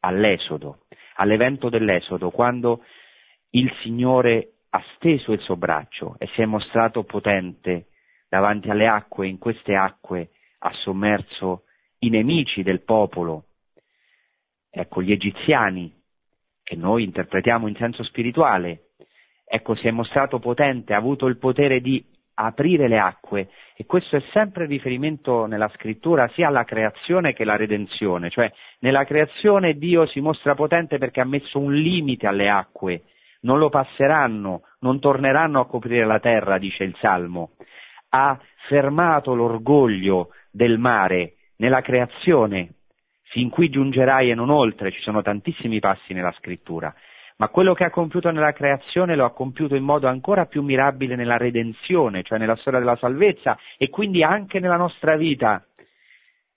[0.00, 0.80] all'Esodo,
[1.14, 2.82] all'evento dell'Esodo, quando
[3.50, 7.86] il Signore ha steso il suo braccio e si è mostrato potente
[8.28, 11.66] davanti alle acque, in queste acque ha sommerso
[12.00, 13.44] i nemici del popolo,
[14.68, 15.94] ecco gli egiziani,
[16.64, 18.88] che noi interpretiamo in senso spirituale,
[19.44, 22.09] ecco si è mostrato potente, ha avuto il potere di
[22.44, 23.48] aprire le acque.
[23.76, 29.04] E questo è sempre riferimento nella scrittura sia alla creazione che alla redenzione, cioè nella
[29.04, 33.02] creazione Dio si mostra potente perché ha messo un limite alle acque,
[33.42, 37.52] non lo passeranno, non torneranno a coprire la terra, dice il Salmo,
[38.10, 42.74] ha fermato l'orgoglio del mare nella creazione,
[43.30, 46.94] fin qui giungerai e non oltre, ci sono tantissimi passi nella scrittura,
[47.40, 51.16] ma quello che ha compiuto nella creazione lo ha compiuto in modo ancora più mirabile
[51.16, 55.64] nella redenzione, cioè nella storia della salvezza e quindi anche nella nostra vita.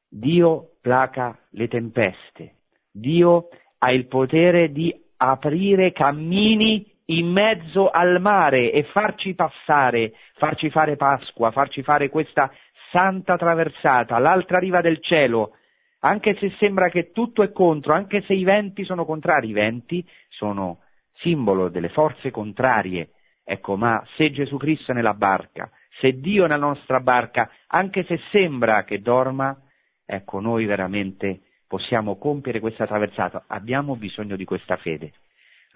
[0.09, 2.55] Dio placa le tempeste,
[2.91, 3.47] Dio
[3.79, 10.97] ha il potere di aprire cammini in mezzo al mare e farci passare, farci fare
[10.97, 12.51] Pasqua, farci fare questa
[12.91, 15.55] santa traversata, l'altra riva del cielo,
[16.05, 20.05] anche se sembra che tutto è contro, anche se i venti sono contrari, i venti
[20.29, 20.79] sono
[21.15, 23.11] simbolo delle forze contrarie,
[23.43, 28.03] ecco, ma se Gesù Cristo è nella barca, se Dio è nella nostra barca, anche
[28.03, 29.57] se sembra che dorma,
[30.05, 35.13] ecco, noi veramente possiamo compiere questa traversata, abbiamo bisogno di questa fede.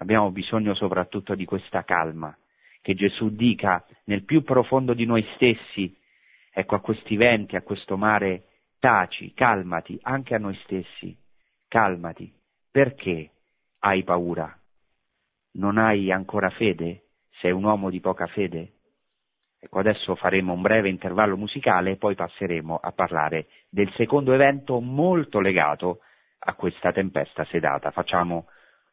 [0.00, 2.36] Abbiamo bisogno soprattutto di questa calma,
[2.82, 5.92] che Gesù dica nel più profondo di noi stessi,
[6.52, 8.47] ecco a questi venti, a questo mare,
[8.78, 11.16] taci, calmati, anche a noi stessi,
[11.68, 12.32] calmati.
[12.70, 13.30] Perché
[13.80, 14.56] hai paura?
[15.52, 17.04] Non hai ancora fede?
[17.40, 18.72] Sei un uomo di poca fede?
[19.60, 24.80] Ecco, adesso faremo un breve intervallo musicale e poi passeremo a parlare del secondo evento
[24.80, 26.00] molto legato
[26.40, 27.90] a questa tempesta sedata.
[27.90, 28.46] Facciamo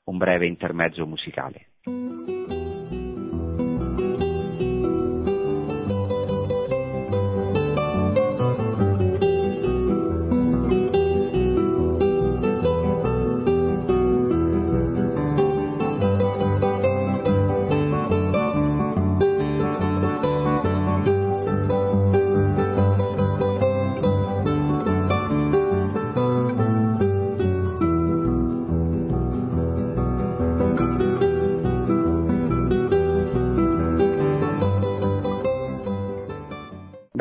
[0.06, 1.68] un breve intermezzo musicale.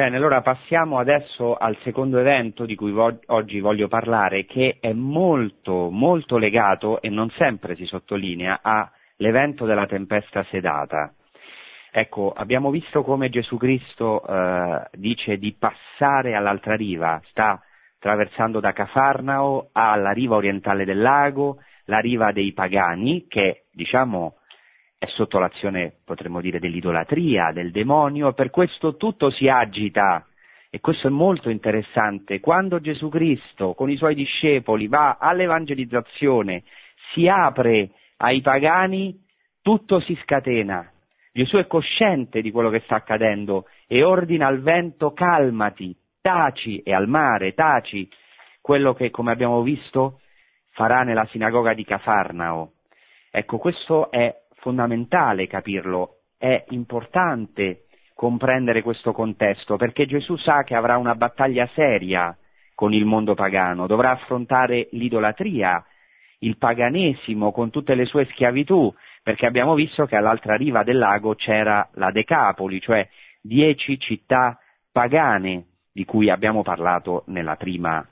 [0.05, 4.93] Bene, allora passiamo adesso al secondo evento di cui vo- oggi voglio parlare, che è
[4.93, 11.11] molto, molto legato e non sempre si sottolinea all'evento della tempesta sedata.
[11.90, 17.59] Ecco, abbiamo visto come Gesù Cristo eh, dice di passare all'altra riva, sta
[17.97, 24.35] attraversando da Cafarnao alla riva orientale del lago, la riva dei pagani, che diciamo
[25.05, 30.27] è sotto l'azione, potremmo dire, dell'idolatria, del demonio, per questo tutto si agita.
[30.71, 32.40] E questo è molto interessante.
[32.40, 36.64] Quando Gesù Cristo con i suoi discepoli va all'evangelizzazione,
[37.12, 39.17] si apre ai pagani,
[39.62, 40.90] tutto si scatena.
[41.33, 46.93] Gesù è cosciente di quello che sta accadendo e ordina al vento calmati, taci e
[46.93, 48.09] al mare taci,
[48.61, 50.21] quello che, come abbiamo visto,
[50.71, 52.73] farà nella sinagoga di Cafarnao.
[53.31, 60.96] Ecco, questo è fondamentale capirlo, è importante comprendere questo contesto, perché Gesù sa che avrà
[60.96, 62.35] una battaglia seria
[62.74, 65.85] con il mondo pagano, dovrà affrontare l'idolatria,
[66.38, 71.35] il paganesimo con tutte le sue schiavitù, perché abbiamo visto che all'altra riva del lago
[71.35, 73.07] c'era la Decapoli, cioè
[73.42, 74.59] dieci città
[74.90, 78.07] pagane di cui abbiamo parlato nella prima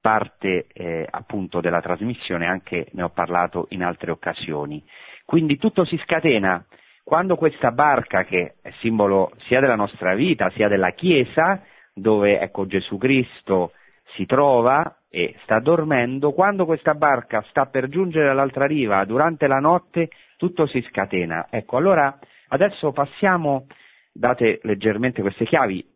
[0.00, 4.82] parte eh, appunto della trasmissione, anche ne ho parlato in altre occasioni.
[5.28, 6.64] Quindi tutto si scatena
[7.04, 11.62] quando questa barca, che è simbolo sia della nostra vita, sia della Chiesa,
[11.92, 13.72] dove ecco, Gesù Cristo
[14.14, 19.58] si trova e sta dormendo, quando questa barca sta per giungere all'altra riva durante la
[19.58, 21.48] notte, tutto si scatena.
[21.50, 23.66] Ecco, allora adesso passiamo,
[24.10, 25.86] date leggermente queste chiavi,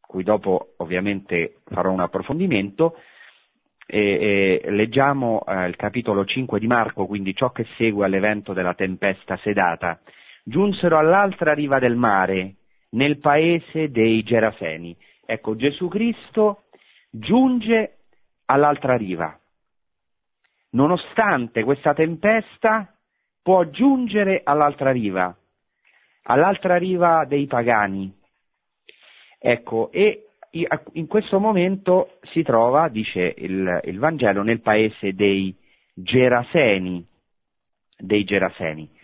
[0.00, 2.94] cui dopo ovviamente farò un approfondimento,
[3.86, 8.74] e, e leggiamo eh, il capitolo 5 di Marco, quindi ciò che segue all'evento della
[8.74, 10.00] tempesta sedata.
[10.42, 12.56] Giunsero all'altra riva del mare,
[12.90, 14.96] nel paese dei Geraseni.
[15.24, 16.64] Ecco, Gesù Cristo
[17.10, 17.98] giunge
[18.46, 19.38] all'altra riva.
[20.70, 22.92] Nonostante questa tempesta,
[23.42, 25.34] può giungere all'altra riva,
[26.24, 28.12] all'altra riva dei pagani.
[29.38, 35.54] Ecco, e in questo momento si trova, dice il, il Vangelo, nel paese dei
[35.94, 37.06] Geraseni,
[37.98, 38.94] dei Geraseni.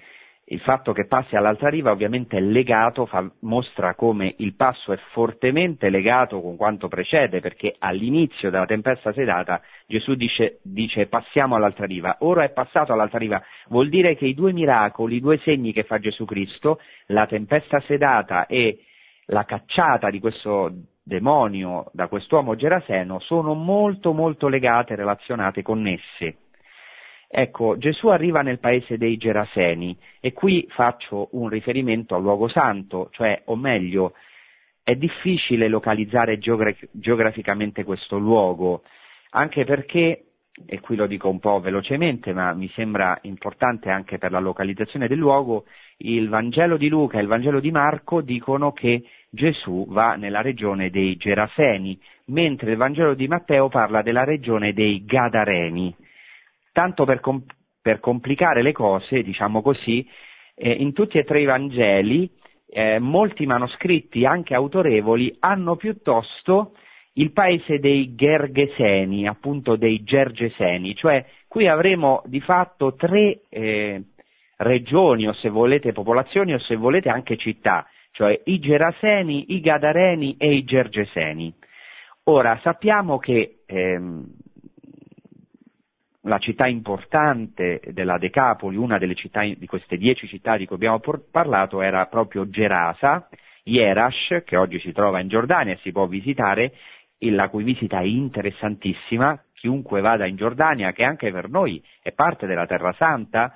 [0.44, 4.98] Il fatto che passi all'altra riva ovviamente è legato, fa, mostra come il passo è
[5.12, 11.86] fortemente legato con quanto precede, perché all'inizio della tempesta sedata Gesù dice, dice passiamo all'altra
[11.86, 15.72] riva, ora è passato all'altra riva, vuol dire che i due miracoli, i due segni
[15.72, 18.80] che fa Gesù Cristo, la tempesta sedata e
[19.26, 20.70] la cacciata di questo
[21.02, 26.36] demonio da quest'uomo geraseno sono molto molto legate, relazionate, connesse.
[27.34, 33.08] Ecco, Gesù arriva nel paese dei Geraseni e qui faccio un riferimento al luogo santo,
[33.12, 34.12] cioè, o meglio,
[34.82, 38.82] è difficile localizzare geograf- geograficamente questo luogo,
[39.30, 40.24] anche perché,
[40.66, 45.08] e qui lo dico un po' velocemente, ma mi sembra importante anche per la localizzazione
[45.08, 45.64] del luogo,
[45.98, 50.90] il Vangelo di Luca e il Vangelo di Marco dicono che Gesù va nella regione
[50.90, 55.94] dei Geraseni, mentre il Vangelo di Matteo parla della regione dei Gadareni.
[56.70, 57.42] Tanto per, com-
[57.80, 60.06] per complicare le cose, diciamo così,
[60.54, 62.30] eh, in tutti e tre i Vangeli
[62.68, 66.74] eh, molti manoscritti, anche autorevoli, hanno piuttosto
[67.14, 74.02] il paese dei Gergeseni, appunto dei Gergeseni, cioè qui avremo di fatto tre eh,
[74.58, 80.36] regioni o se volete popolazioni o se volete anche città cioè i Geraseni, i Gadareni
[80.38, 81.52] e i Gergeseni.
[82.24, 84.24] Ora sappiamo che ehm,
[86.22, 91.00] la città importante della Decapoli, una delle città di queste dieci città di cui abbiamo
[91.30, 93.28] parlato, era proprio Gerasa,
[93.64, 96.74] Jerash, che oggi si trova in Giordania e si può visitare,
[97.18, 102.12] e la cui visita è interessantissima, chiunque vada in Giordania, che anche per noi è
[102.12, 103.54] parte della Terra Santa,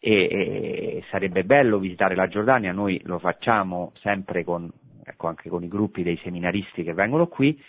[0.00, 4.70] e, e, sarebbe bello visitare la Giordania, noi lo facciamo sempre con,
[5.04, 7.60] ecco, anche con i gruppi dei seminaristi che vengono qui,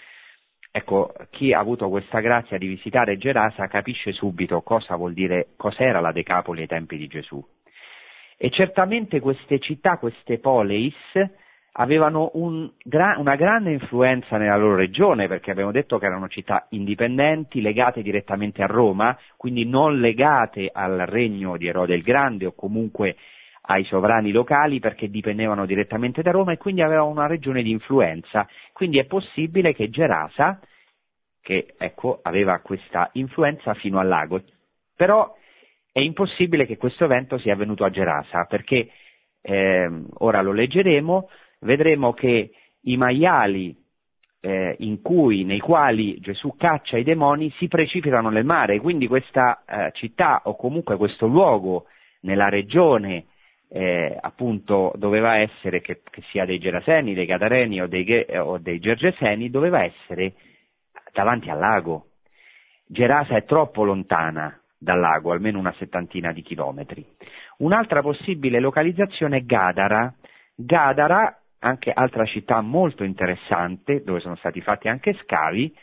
[0.72, 6.00] ecco, chi ha avuto questa grazia di visitare Gerasa capisce subito cosa vuol dire, cos'era
[6.00, 7.44] la Decapoli ai tempi di Gesù.
[8.38, 10.96] E certamente queste città, queste poleis,
[11.74, 12.70] avevano un,
[13.18, 18.64] una grande influenza nella loro regione, perché abbiamo detto che erano città indipendenti, legate direttamente
[18.64, 23.16] a Roma, quindi non legate al regno di Erode il Grande o comunque
[23.70, 28.48] ai sovrani locali perché dipendevano direttamente da Roma e quindi avevano una regione di influenza.
[28.74, 30.60] Quindi è possibile che Gerasa,
[31.42, 34.42] che ecco, aveva questa influenza fino al lago,
[34.96, 35.36] però
[35.92, 38.90] è impossibile che questo evento sia avvenuto a Gerasa perché,
[39.42, 41.30] eh, ora lo leggeremo,
[41.60, 42.52] vedremo che
[42.82, 43.76] i maiali
[44.42, 49.92] eh, cui, nei quali Gesù caccia i demoni si precipitano nel mare, quindi questa eh,
[49.94, 51.86] città o comunque questo luogo
[52.22, 53.26] nella regione
[53.72, 58.80] eh, appunto doveva essere, che, che, sia dei Geraseni, dei Gadareni o dei, o dei
[58.80, 60.34] Gergeseni, doveva essere
[61.14, 62.06] davanti al lago.
[62.86, 67.06] Gerasa è troppo lontana dal lago, almeno una settantina di chilometri.
[67.58, 70.12] Un'altra possibile localizzazione è Gadara.
[70.56, 75.74] Gadara, anche altra città molto interessante, dove sono stati fatti anche scavi,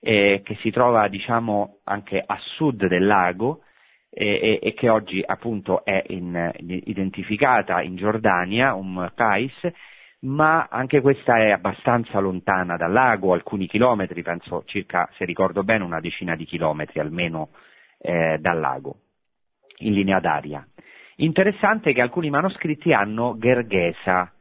[0.00, 3.62] eh, che si trova diciamo anche a sud del lago,
[4.10, 9.52] e, e, che oggi appunto è in, identificata in Giordania, un Kais,
[10.20, 15.84] ma anche questa è abbastanza lontana dal lago, alcuni chilometri, penso circa, se ricordo bene,
[15.84, 17.50] una decina di chilometri almeno
[17.98, 18.96] eh, dal lago,
[19.78, 20.66] in linea d'aria.
[21.16, 24.32] Interessante che alcuni manoscritti hanno Gergesa,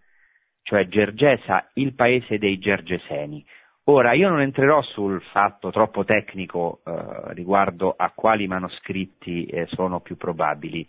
[0.67, 3.43] cioè Gergesa, il paese dei Gergeseni.
[3.85, 10.01] Ora, io non entrerò sul fatto troppo tecnico eh, riguardo a quali manoscritti eh, sono
[10.01, 10.85] più probabili,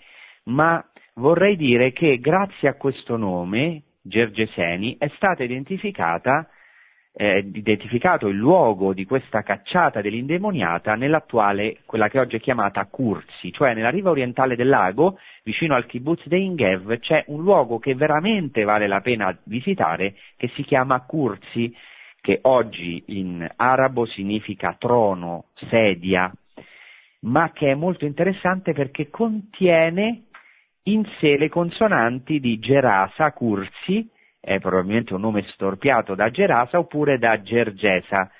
[0.47, 6.49] ma vorrei dire che grazie a questo nome, Gergeseni, è stata identificata
[7.21, 13.51] eh, identificato il luogo di questa cacciata dell'indemoniata nell'attuale, quella che oggi è chiamata Kurzi,
[13.51, 17.97] cioè nella riva orientale del lago, vicino al kibbutz de Ingev, c'è un luogo che
[17.97, 21.75] veramente vale la pena visitare, che si chiama Kurzi,
[22.21, 26.33] che oggi in arabo significa trono, sedia,
[27.23, 30.27] ma che è molto interessante perché contiene
[30.85, 34.09] in sé le consonanti di Gerasa, Curzi,
[34.49, 38.31] è probabilmente un nome storpiato da Gerasa oppure da Gergesa.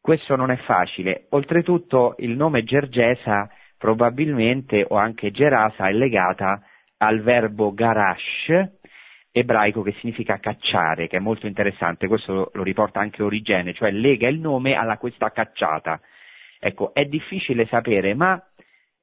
[0.00, 1.26] Questo non è facile.
[1.30, 6.62] Oltretutto il nome Gergesa probabilmente o anche Gerasa è legata
[6.96, 8.70] al verbo garash,
[9.30, 14.28] ebraico che significa cacciare, che è molto interessante, questo lo riporta anche Origene, cioè lega
[14.28, 16.00] il nome alla questa cacciata.
[16.58, 18.42] Ecco, è difficile sapere, ma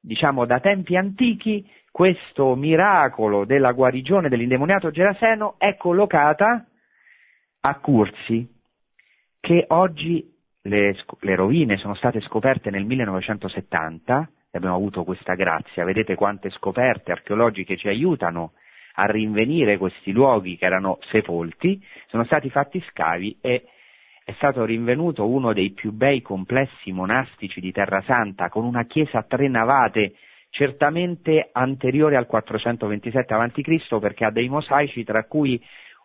[0.01, 1.63] diciamo da tempi antichi
[1.95, 6.65] questo miracolo della guarigione dell'indemoniato Geraseno è collocata
[7.61, 8.45] a Curzi,
[9.39, 10.29] che oggi
[10.63, 16.49] le, le rovine sono state scoperte nel 1970, e abbiamo avuto questa grazia, vedete quante
[16.49, 18.55] scoperte archeologiche ci aiutano
[18.95, 23.67] a rinvenire questi luoghi che erano sepolti, sono stati fatti scavi e
[24.25, 29.19] è stato rinvenuto uno dei più bei complessi monastici di Terra Santa, con una chiesa
[29.19, 30.15] a tre navate,
[30.55, 35.61] certamente anteriore al 427 a.C., perché ha dei mosaici, tra cui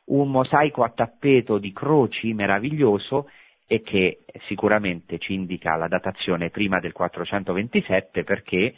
[0.06, 3.28] un mosaico a tappeto di croci meraviglioso
[3.68, 8.74] e che sicuramente ci indica la datazione prima del 427 perché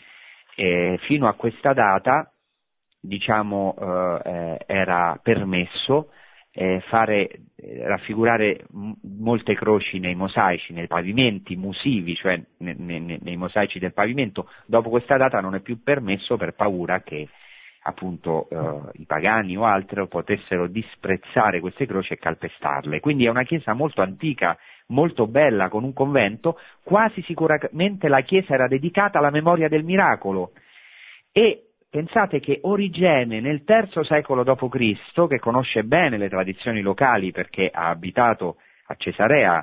[0.57, 2.31] eh, fino a questa data
[3.01, 3.75] diciamo,
[4.23, 6.11] eh, era permesso
[6.55, 8.67] eh, fare, eh, raffigurare
[9.03, 14.49] molte croci nei mosaici, nei pavimenti musivi, cioè ne- ne- nei mosaici del pavimento.
[14.67, 17.29] Dopo questa data non è più permesso per paura che
[17.85, 23.01] appunto eh, i pagani o altri potessero disprezzare queste croci e calpestarle.
[23.01, 24.57] Quindi è una chiesa molto antica,
[24.89, 30.53] molto bella, con un convento, quasi sicuramente la chiesa era dedicata alla memoria del miracolo
[31.33, 37.69] e Pensate che Origene nel III secolo d.C., che conosce bene le tradizioni locali perché
[37.71, 39.63] ha abitato a Cesarea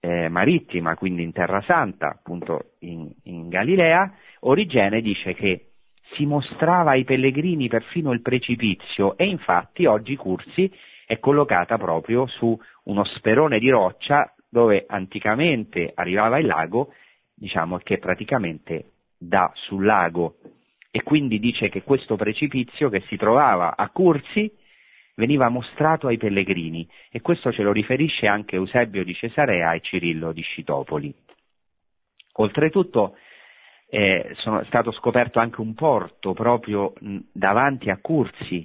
[0.00, 5.68] eh, Marittima, quindi in Terra Santa, appunto in, in Galilea, Origene dice che
[6.16, 10.68] si mostrava ai pellegrini perfino il precipizio e infatti oggi Cursi
[11.06, 16.92] è collocata proprio su uno sperone di roccia dove anticamente arrivava il lago,
[17.32, 18.86] diciamo che praticamente
[19.16, 20.38] dà sul lago
[20.96, 24.48] e quindi dice che questo precipizio che si trovava a Cursi
[25.16, 30.30] veniva mostrato ai pellegrini e questo ce lo riferisce anche Eusebio di Cesarea e Cirillo
[30.30, 31.12] di Scitopoli.
[32.34, 33.16] Oltretutto
[33.88, 36.92] eh, è stato scoperto anche un porto proprio
[37.32, 38.64] davanti a Cursi,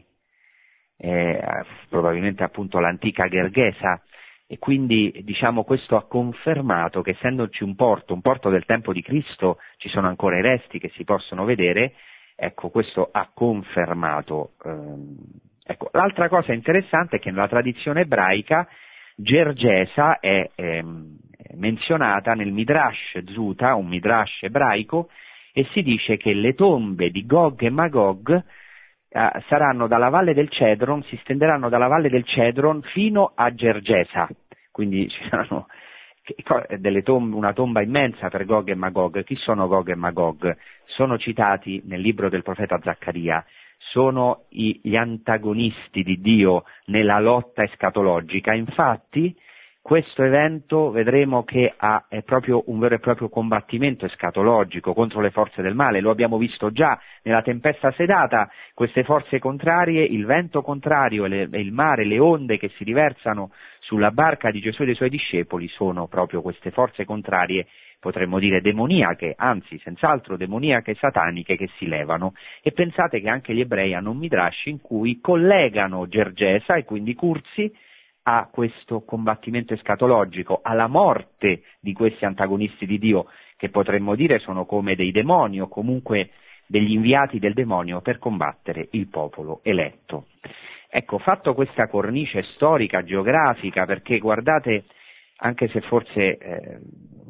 [0.97, 1.43] eh,
[1.89, 4.03] probabilmente appunto l'antica Gerghesa,
[4.45, 9.01] e quindi diciamo questo ha confermato che essendoci un porto, un porto del tempo di
[9.01, 11.93] Cristo, ci sono ancora i resti che si possono vedere,
[12.41, 14.53] Ecco, questo ha confermato.
[14.63, 15.17] Ehm,
[15.61, 15.89] ecco.
[15.91, 18.65] L'altra cosa interessante è che nella tradizione ebraica
[19.15, 21.17] Gergesa è ehm,
[21.55, 25.09] menzionata nel Midrash Zuta, un Midrash ebraico,
[25.51, 28.31] e si dice che le tombe di Gog e Magog
[29.09, 34.29] eh, saranno dalla valle del Cedron, si stenderanno dalla valle del Cedron fino a Gergesa,
[34.71, 35.67] quindi ci saranno
[37.03, 39.23] tombe, una tomba immensa per Gog e Magog.
[39.23, 40.57] Chi sono Gog e Magog?
[40.99, 43.45] sono citati nel libro del profeta Zaccaria,
[43.77, 49.34] sono gli antagonisti di Dio nella lotta escatologica, infatti
[49.82, 55.32] questo evento vedremo che ha, è proprio un vero e proprio combattimento escatologico contro le
[55.32, 60.61] forze del male, lo abbiamo visto già nella tempesta sedata, queste forze contrarie, il vento
[60.61, 64.95] contrario e, il mare, le onde che si riversano sulla barca di Gesù e dei
[64.95, 67.65] suoi discepoli sono proprio queste forze contrarie
[67.99, 72.34] potremmo dire demoniache, anzi senz'altro demoniache sataniche che si levano.
[72.61, 77.13] E pensate che anche gli ebrei hanno un midrash in cui collegano Gergesa e quindi
[77.13, 77.69] Curzi
[78.38, 83.25] a questo combattimento escatologico, alla morte di questi antagonisti di Dio,
[83.57, 86.30] che potremmo dire sono come dei demoni o comunque
[86.67, 90.27] degli inviati del demonio per combattere il popolo eletto.
[90.88, 94.86] Ecco, fatto questa cornice storica, geografica, perché guardate,
[95.38, 96.80] anche se forse eh,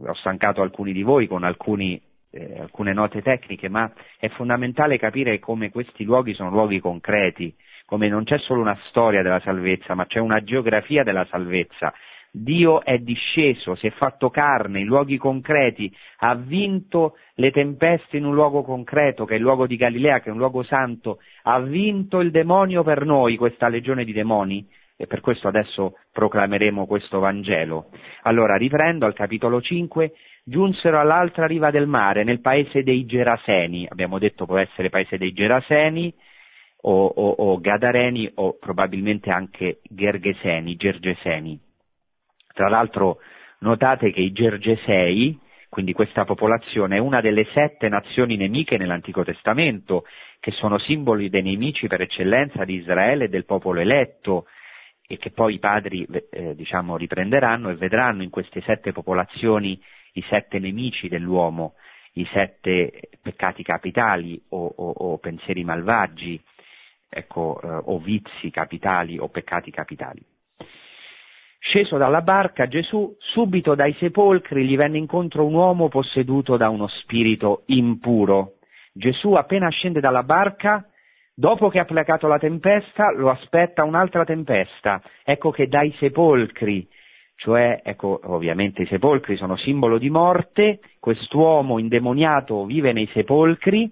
[0.06, 5.40] ho stancato alcuni di voi con alcuni, eh, alcune note tecniche, ma è fondamentale capire
[5.40, 7.56] come questi luoghi sono luoghi concreti,
[7.90, 11.92] come non c'è solo una storia della salvezza, ma c'è una geografia della salvezza.
[12.32, 18.26] Dio è disceso, si è fatto carne in luoghi concreti, ha vinto le tempeste in
[18.26, 21.60] un luogo concreto, che è il luogo di Galilea, che è un luogo santo, ha
[21.62, 24.64] vinto il demonio per noi, questa legione di demoni,
[24.96, 27.88] e per questo adesso proclameremo questo Vangelo.
[28.22, 30.14] Allora, riprendo al capitolo 5,
[30.44, 35.34] giunsero all'altra riva del mare, nel paese dei Geraseni, abbiamo detto può essere paese dei
[35.34, 36.14] Geraseni,
[36.82, 41.60] o, o, o Gadareni o probabilmente anche Gergeseni, Gergeseni.
[42.54, 43.20] Tra l'altro
[43.60, 45.38] notate che i Gergesei,
[45.70, 50.06] quindi questa popolazione, è una delle sette nazioni nemiche nell'Antico Testamento,
[50.40, 54.46] che sono simboli dei nemici per eccellenza di Israele e del popolo eletto,
[55.06, 59.80] e che poi i padri eh, diciamo, riprenderanno e vedranno in queste sette popolazioni
[60.14, 61.74] i sette nemici dell'uomo,
[62.14, 66.40] i sette peccati capitali o, o, o pensieri malvagi,
[67.10, 70.24] ecco, eh, o vizi capitali o peccati capitali.
[71.62, 76.88] Sceso dalla barca, Gesù subito dai sepolcri gli venne incontro un uomo posseduto da uno
[76.88, 78.54] spirito impuro.
[78.94, 80.88] Gesù appena scende dalla barca,
[81.36, 85.02] dopo che ha placato la tempesta, lo aspetta un'altra tempesta.
[85.24, 86.88] Ecco che dai sepolcri,
[87.40, 93.90] cioè, ecco, ovviamente i sepolcri sono simbolo di morte, quest'uomo indemoniato vive nei sepolcri,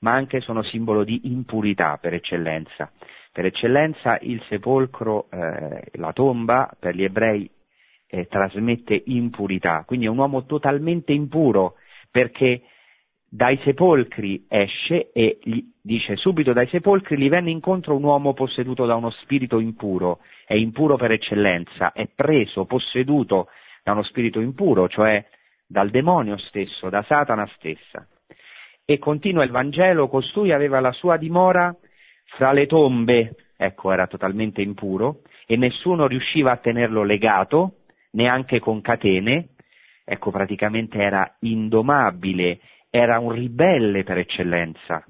[0.00, 2.90] ma anche sono simbolo di impurità per eccellenza.
[3.32, 7.48] Per eccellenza il sepolcro, eh, la tomba, per gli ebrei
[8.08, 11.74] eh, trasmette impurità, quindi è un uomo totalmente impuro
[12.10, 12.62] perché
[13.30, 18.86] dai sepolcri esce e gli, dice subito dai sepolcri gli venne incontro un uomo posseduto
[18.86, 23.48] da uno spirito impuro, è impuro per eccellenza, è preso, posseduto
[23.84, 25.22] da uno spirito impuro, cioè
[25.66, 28.06] dal demonio stesso, da Satana stessa.
[28.90, 31.76] E continua il Vangelo, costui aveva la sua dimora
[32.24, 37.80] fra le tombe, ecco era totalmente impuro, e nessuno riusciva a tenerlo legato,
[38.12, 39.48] neanche con catene,
[40.06, 45.04] ecco praticamente era indomabile, era un ribelle per eccellenza.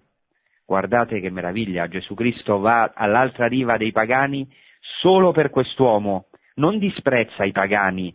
[0.66, 4.44] Guardate che meraviglia, Gesù Cristo va all'altra riva dei pagani
[5.00, 6.26] solo per quest'uomo,
[6.56, 8.12] non disprezza i pagani,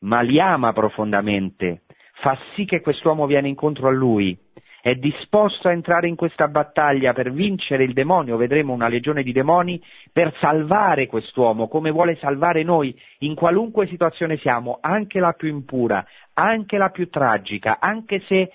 [0.00, 1.84] ma li ama profondamente,
[2.20, 4.38] fa sì che quest'uomo viene incontro a lui,
[4.86, 9.32] è disposto a entrare in questa battaglia per vincere il demonio, vedremo una legione di
[9.32, 9.82] demoni,
[10.12, 16.06] per salvare quest'uomo, come vuole salvare noi, in qualunque situazione siamo, anche la più impura,
[16.34, 18.52] anche la più tragica, anche se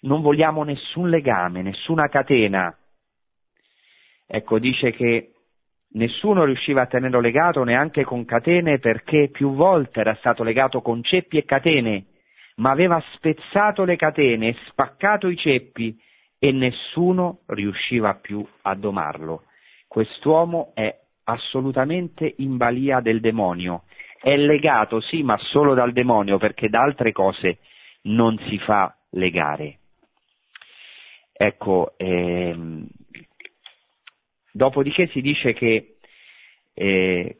[0.00, 2.76] non vogliamo nessun legame, nessuna catena.
[4.26, 5.30] Ecco, dice che
[5.90, 11.04] nessuno riusciva a tenerlo legato neanche con catene perché più volte era stato legato con
[11.04, 12.04] ceppi e catene
[12.58, 15.98] ma aveva spezzato le catene spaccato i ceppi
[16.38, 19.44] e nessuno riusciva più a domarlo.
[19.86, 20.94] Quest'uomo è
[21.24, 23.84] assolutamente in balia del demonio.
[24.20, 27.58] È legato, sì, ma solo dal demonio, perché da altre cose
[28.02, 29.78] non si fa legare.
[31.32, 32.86] Ecco, ehm,
[34.52, 35.98] dopodiché si dice che
[36.74, 37.36] eh,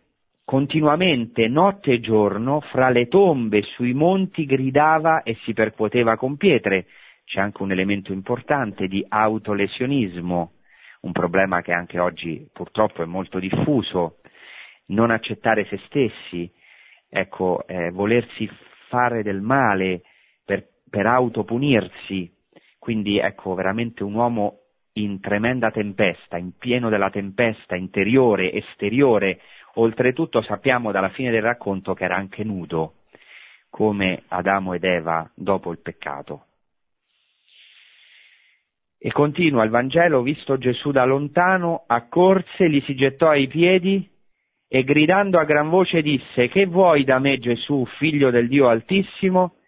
[0.49, 6.87] continuamente notte e giorno fra le tombe sui monti gridava e si percuoteva con pietre.
[7.27, 10.53] C'è anche un elemento importante di autolesionismo,
[11.03, 14.21] un problema che anche oggi purtroppo è molto diffuso,
[14.87, 16.51] non accettare se stessi,
[17.11, 18.49] ecco, eh, volersi
[18.89, 20.01] fare del male
[20.47, 22.33] per, per autopunirsi,
[22.79, 24.61] quindi ecco veramente un uomo
[24.95, 29.41] in tremenda tempesta, in pieno della tempesta interiore, esteriore,
[29.81, 32.95] Oltretutto sappiamo dalla fine del racconto che era anche nudo,
[33.71, 36.47] come Adamo ed Eva dopo il peccato.
[38.99, 44.11] E continua il Vangelo, visto Gesù da lontano, accorse, gli si gettò ai piedi
[44.67, 49.59] e gridando a gran voce disse, che vuoi da me Gesù, figlio del Dio Altissimo?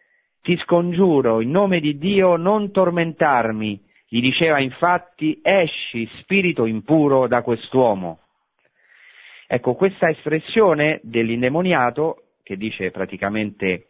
[0.42, 3.80] Ti scongiuro, in nome di Dio, non tormentarmi.
[4.08, 8.19] Gli diceva infatti, esci, spirito impuro, da quest'uomo.
[9.52, 13.88] Ecco, questa espressione dell'indemoniato, che dice praticamente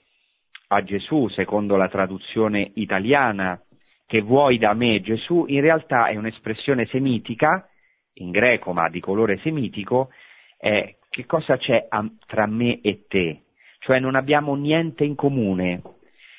[0.68, 3.60] a Gesù, secondo la traduzione italiana,
[4.06, 7.68] che vuoi da me Gesù, in realtà è un'espressione semitica,
[8.14, 10.08] in greco ma di colore semitico,
[10.56, 11.88] è che cosa c'è
[12.26, 13.42] tra me e te?
[13.80, 15.82] Cioè non abbiamo niente in comune.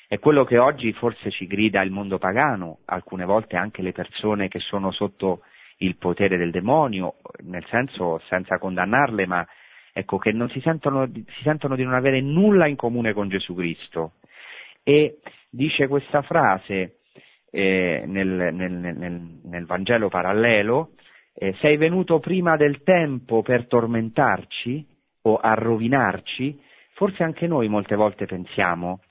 [0.07, 4.47] È quello che oggi forse ci grida il mondo pagano, alcune volte anche le persone
[4.47, 5.41] che sono sotto
[5.81, 9.45] il potere del demonio, nel senso senza condannarle, ma
[9.93, 13.53] ecco che non si sentono, si sentono di non avere nulla in comune con Gesù
[13.53, 14.13] Cristo.
[14.83, 15.19] E
[15.49, 16.97] dice questa frase
[17.51, 20.91] eh, nel, nel, nel, nel Vangelo parallelo,
[21.33, 24.85] eh, sei venuto prima del tempo per tormentarci
[25.23, 26.59] o a rovinarci,
[26.93, 29.01] forse anche noi molte volte pensiamo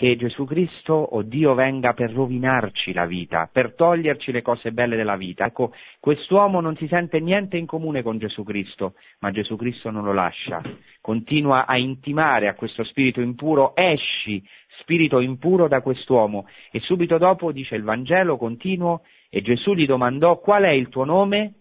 [0.00, 4.96] che Gesù Cristo o Dio venga per rovinarci la vita, per toglierci le cose belle
[4.96, 5.44] della vita.
[5.44, 10.04] Ecco, quest'uomo non si sente niente in comune con Gesù Cristo, ma Gesù Cristo non
[10.04, 10.62] lo lascia.
[11.02, 14.42] Continua a intimare a questo spirito impuro, esci,
[14.78, 16.46] spirito impuro da quest'uomo.
[16.70, 21.04] E subito dopo dice il Vangelo continuo, e Gesù gli domandò qual è il tuo
[21.04, 21.56] nome?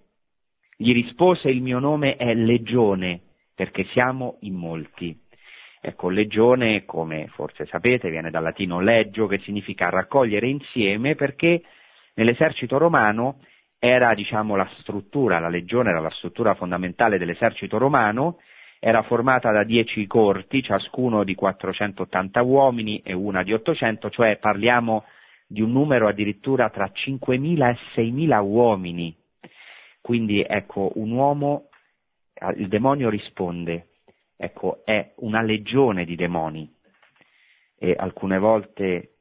[0.77, 3.19] Gli rispose il mio nome è Legione,
[3.53, 5.27] perché siamo in molti.
[5.81, 11.61] Ecco, legione, come forse sapete, viene dal latino leggio, che significa raccogliere insieme, perché
[12.15, 13.39] nell'esercito romano
[13.79, 18.39] era, diciamo, la struttura, la legione era la struttura fondamentale dell'esercito romano,
[18.79, 25.05] era formata da dieci corti, ciascuno di 480 uomini e una di 800, cioè parliamo
[25.47, 29.15] di un numero addirittura tra 5.000 e 6.000 uomini.
[30.01, 31.69] Quindi ecco, un uomo,
[32.55, 33.88] il demonio risponde,
[34.41, 36.73] ecco, è una legione di demoni
[37.77, 39.15] e alcune volte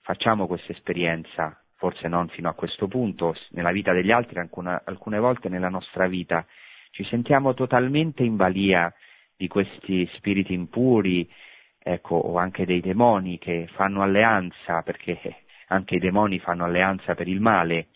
[0.00, 5.18] facciamo questa esperienza, forse non fino a questo punto, nella vita degli altri, alcune, alcune
[5.18, 6.46] volte nella nostra vita,
[6.90, 8.92] ci sentiamo totalmente in balia
[9.36, 11.30] di questi spiriti impuri,
[11.78, 15.18] ecco, o anche dei demoni che fanno alleanza, perché
[15.68, 17.88] anche i demoni fanno alleanza per il male,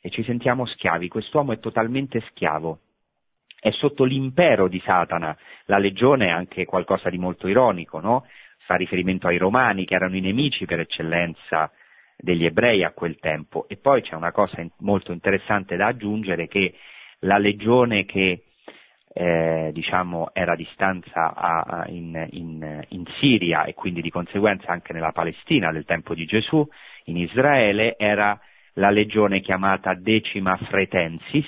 [0.00, 1.08] e ci sentiamo schiavi.
[1.08, 2.78] Quest'uomo è totalmente schiavo.
[3.60, 5.36] È sotto l'impero di Satana.
[5.66, 8.26] La legione è anche qualcosa di molto ironico, no?
[8.64, 11.70] Fa riferimento ai romani che erano i nemici per eccellenza
[12.16, 13.66] degli ebrei a quel tempo.
[13.68, 16.74] E poi c'è una cosa molto interessante da aggiungere che
[17.20, 18.44] la legione che
[19.12, 24.70] eh, diciamo, era a distanza a, a, in, in, in, Siria e quindi di conseguenza
[24.70, 26.66] anche nella Palestina del tempo di Gesù,
[27.04, 28.38] in Israele, era
[28.74, 31.46] la legione chiamata Decima Fretensis,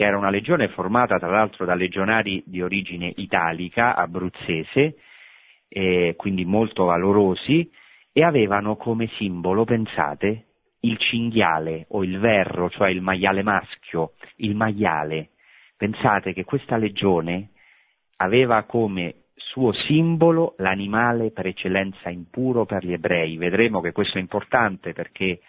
[0.00, 4.96] che era una legione formata tra l'altro da legionari di origine italica, abruzzese,
[5.68, 7.70] eh, quindi molto valorosi,
[8.10, 10.46] e avevano come simbolo, pensate,
[10.80, 15.32] il cinghiale o il verro, cioè il maiale maschio, il maiale.
[15.76, 17.50] Pensate che questa legione
[18.16, 23.36] aveva come suo simbolo l'animale per eccellenza impuro per gli ebrei.
[23.36, 25.40] Vedremo che questo è importante perché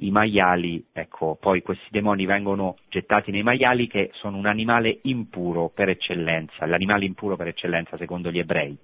[0.00, 5.70] i maiali, ecco, poi questi demoni vengono gettati nei maiali che sono un animale impuro
[5.74, 8.76] per eccellenza, l'animale impuro per eccellenza secondo gli ebrei.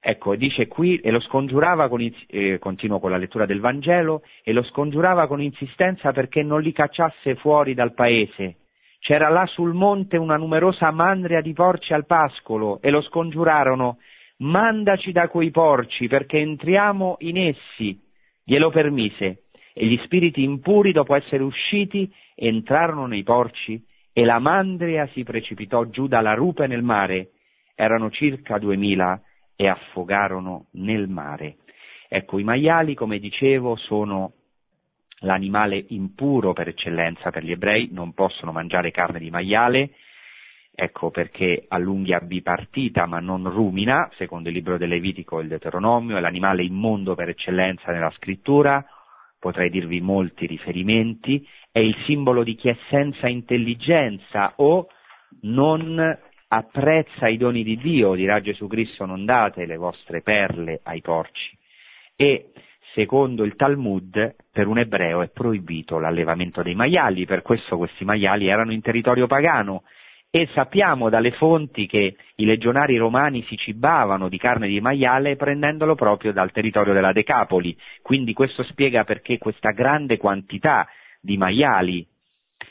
[0.00, 4.52] Ecco, dice qui, e lo scongiurava con, eh, continuo con la lettura del Vangelo, e
[4.52, 8.56] lo scongiurava con insistenza perché non li cacciasse fuori dal paese.
[9.00, 13.98] C'era là sul monte una numerosa mandria di porci al pascolo, e lo scongiurarono,
[14.38, 18.00] mandaci da quei porci perché entriamo in essi.
[18.44, 19.47] Glielo permise,
[19.78, 23.80] e gli spiriti impuri, dopo essere usciti, entrarono nei porci
[24.12, 27.28] e la mandria si precipitò giù dalla rupe nel mare.
[27.76, 29.22] Erano circa duemila
[29.54, 31.58] e affogarono nel mare.
[32.08, 34.32] Ecco, i maiali, come dicevo, sono
[35.20, 39.90] l'animale impuro per eccellenza per gli ebrei, non possono mangiare carne di maiale,
[40.74, 45.48] ecco perché ha l'unghia bipartita ma non rumina, secondo il libro del Levitico e il
[45.48, 48.84] Deuteronomio, è l'animale immondo per eccellenza nella scrittura,
[49.38, 54.88] potrei dirvi molti riferimenti, è il simbolo di chi è senza intelligenza o
[55.42, 56.18] non
[56.48, 61.56] apprezza i doni di Dio, dirà Gesù Cristo non date le vostre perle ai porci.
[62.16, 62.52] E
[62.94, 68.48] secondo il Talmud per un ebreo è proibito l'allevamento dei maiali, per questo questi maiali
[68.48, 69.82] erano in territorio pagano
[70.40, 75.96] e sappiamo dalle fonti che i legionari romani si cibavano di carne di maiale prendendolo
[75.96, 80.86] proprio dal territorio della Decapoli, quindi questo spiega perché questa grande quantità
[81.20, 82.06] di maiali,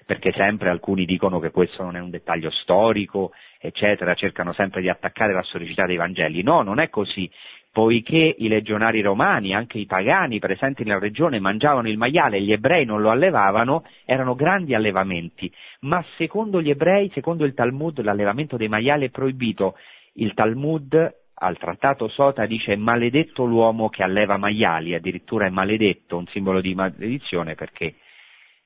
[0.05, 4.87] perché sempre alcuni dicono che questo non è un dettaglio storico, eccetera, cercano sempre di
[4.87, 6.43] attaccare la storicità dei Vangeli.
[6.43, 7.29] No, non è così,
[7.71, 12.51] poiché i legionari romani, anche i pagani presenti nella regione, mangiavano il maiale e gli
[12.51, 15.51] ebrei non lo allevavano, erano grandi allevamenti,
[15.81, 19.75] ma secondo gli ebrei, secondo il Talmud, l'allevamento dei maiali è proibito.
[20.13, 26.25] Il Talmud al trattato Sota dice maledetto l'uomo che alleva maiali, addirittura è maledetto, un
[26.27, 27.95] simbolo di maledizione perché,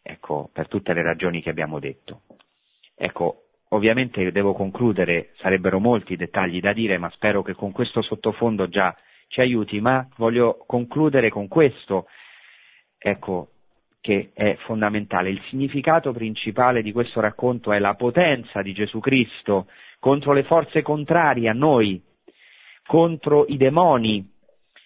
[0.01, 2.21] ecco, per tutte le ragioni che abbiamo detto.
[2.95, 8.67] Ecco, ovviamente devo concludere, sarebbero molti dettagli da dire, ma spero che con questo sottofondo
[8.67, 8.95] già
[9.27, 12.07] ci aiuti, ma voglio concludere con questo,
[12.97, 13.49] ecco,
[14.01, 15.29] che è fondamentale.
[15.29, 19.67] Il significato principale di questo racconto è la potenza di Gesù Cristo
[19.99, 22.01] contro le forze contrarie a noi,
[22.85, 24.27] contro i demoni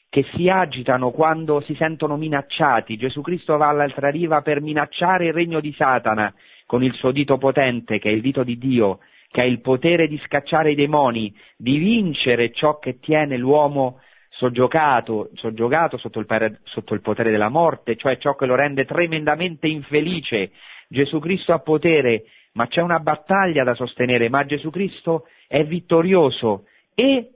[0.10, 2.98] che si agitano quando si sentono minacciati.
[2.98, 6.34] Gesù Cristo va all'altra riva per minacciare il regno di Satana
[6.66, 8.99] con il suo dito potente, che è il dito di Dio,
[9.30, 13.99] che ha il potere di scacciare i demoni, di vincere ciò che tiene l'uomo
[14.30, 19.68] soggiogato, soggiogato sotto, il, sotto il potere della morte, cioè ciò che lo rende tremendamente
[19.68, 20.51] infelice.
[20.88, 26.66] Gesù Cristo ha potere, ma c'è una battaglia da sostenere, ma Gesù Cristo è vittorioso
[26.93, 27.32] e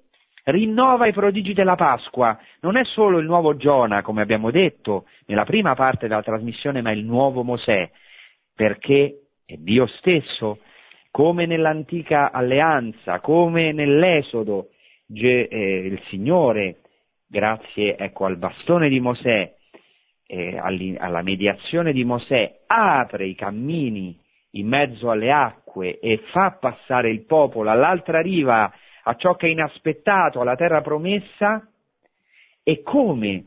[0.46, 2.38] rinnova i prodigi della Pasqua.
[2.62, 6.92] Non è solo il nuovo Giona, come abbiamo detto nella prima parte della trasmissione, ma
[6.92, 7.90] il nuovo Mosè,
[8.60, 10.60] perché è Dio stesso,
[11.12, 14.72] come nell'antica alleanza, come nell'Esodo,
[15.08, 15.48] eh,
[15.86, 16.80] il Signore,
[17.26, 19.56] grazie ecco, al bastone di Mosè,
[20.28, 24.20] eh, alla mediazione di Mosè, apre i cammini
[24.52, 28.70] in mezzo alle acque e fa passare il popolo all'altra riva
[29.04, 31.66] a ciò che è inaspettato, alla terra promessa,
[32.62, 33.46] e come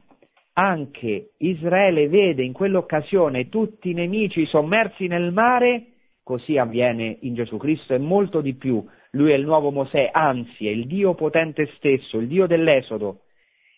[0.54, 5.86] anche Israele vede in quell'occasione tutti i nemici sommersi nel mare,
[6.22, 8.84] così avviene in Gesù Cristo e molto di più.
[9.12, 13.22] Lui è il nuovo Mosè, anzi è il Dio potente stesso, il Dio dell'Esodo,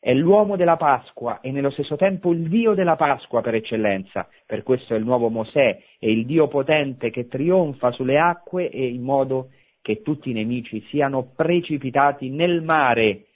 [0.04, 4.28] è l'uomo della Pasqua e nello stesso tempo il Dio della Pasqua per eccellenza.
[4.44, 8.86] Per questo è il nuovo Mosè, è il Dio potente che trionfa sulle acque e
[8.86, 9.48] in modo
[9.80, 13.28] che tutti i nemici siano precipitati nel mare.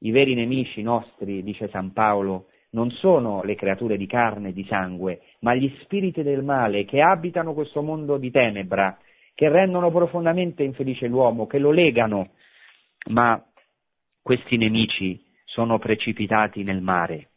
[0.00, 4.64] I veri nemici nostri, dice San Paolo, non sono le creature di carne e di
[4.64, 8.96] sangue, ma gli spiriti del male che abitano questo mondo di tenebra,
[9.34, 12.30] che rendono profondamente infelice l'uomo, che lo legano,
[13.08, 13.42] ma
[14.22, 17.30] questi nemici sono precipitati nel mare,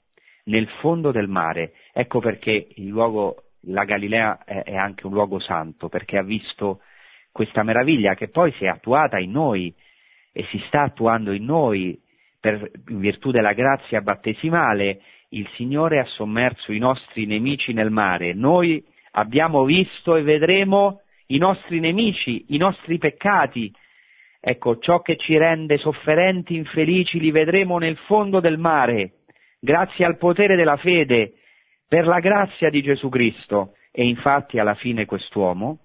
[0.45, 1.73] nel fondo del mare.
[1.93, 6.81] Ecco perché luogo, la Galilea è, è anche un luogo santo, perché ha visto
[7.31, 9.73] questa meraviglia che poi si è attuata in noi
[10.31, 11.99] e si sta attuando in noi
[12.39, 15.01] per, in virtù della grazia battesimale,
[15.33, 18.33] il Signore ha sommerso i nostri nemici nel mare.
[18.33, 23.71] Noi abbiamo visto e vedremo i nostri nemici, i nostri peccati.
[24.39, 29.19] Ecco, ciò che ci rende sofferenti, infelici, li vedremo nel fondo del mare,
[29.59, 31.33] grazie al potere della fede,
[31.87, 33.75] per la grazia di Gesù Cristo.
[33.91, 35.77] E infatti alla fine quest'uomo,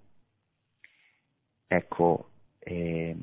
[1.69, 3.15] ecco, eh,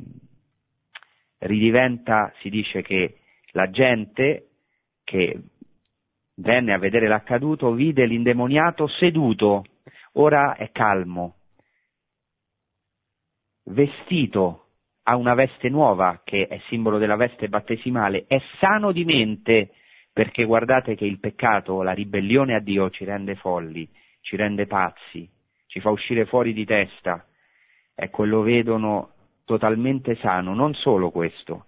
[1.39, 3.17] ridiventa, si dice che
[3.51, 4.49] la gente
[5.03, 5.39] che
[6.35, 9.63] venne a vedere l'accaduto vide l'indemoniato seduto,
[10.13, 11.35] ora è calmo,
[13.65, 14.61] vestito,
[15.03, 19.71] ha una veste nuova che è simbolo della veste battesimale, è sano di mente,
[20.11, 23.87] perché guardate che il peccato, la ribellione a Dio ci rende folli,
[24.21, 25.29] ci rende pazzi,
[25.67, 27.25] ci fa uscire fuori di testa,
[27.93, 29.11] ecco, lo vedono
[29.45, 31.65] totalmente sano, non solo questo,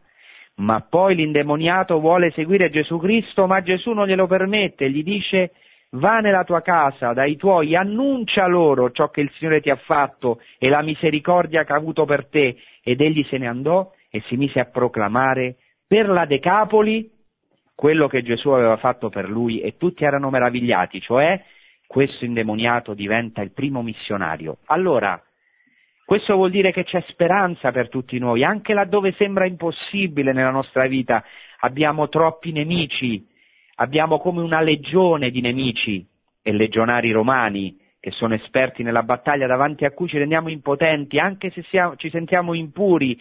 [0.58, 5.52] ma poi l'indemoniato vuole seguire Gesù Cristo, ma Gesù non glielo permette, gli dice
[5.92, 10.42] va nella tua casa, dai tuoi, annuncia loro ciò che il Signore ti ha fatto
[10.58, 12.58] e la misericordia che ha avuto per te.
[12.84, 17.10] Ed egli se ne andò e si mise a proclamare per la Decapoli
[17.76, 21.42] quello che Gesù aveva fatto per lui e tutti erano meravigliati, cioè
[21.86, 24.58] questo indemoniato diventa il primo missionario.
[24.66, 25.22] Allora,
[26.08, 30.88] questo vuol dire che c'è speranza per tutti noi, anche laddove sembra impossibile nella nostra
[30.88, 31.22] vita.
[31.60, 33.28] Abbiamo troppi nemici,
[33.76, 36.08] abbiamo come una legione di nemici
[36.42, 41.50] e legionari romani che sono esperti nella battaglia davanti a cui ci rendiamo impotenti, anche
[41.50, 43.20] se siamo, ci sentiamo impuri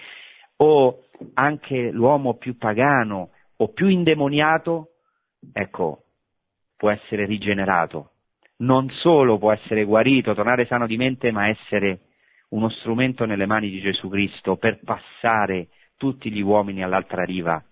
[0.58, 4.90] o anche l'uomo più pagano o più indemoniato,
[5.52, 6.02] ecco,
[6.76, 8.10] può essere rigenerato.
[8.58, 12.05] Non solo può essere guarito, tornare sano di mente, ma essere
[12.56, 17.62] uno strumento nelle mani di Gesù Cristo per passare tutti gli uomini all'altra riva,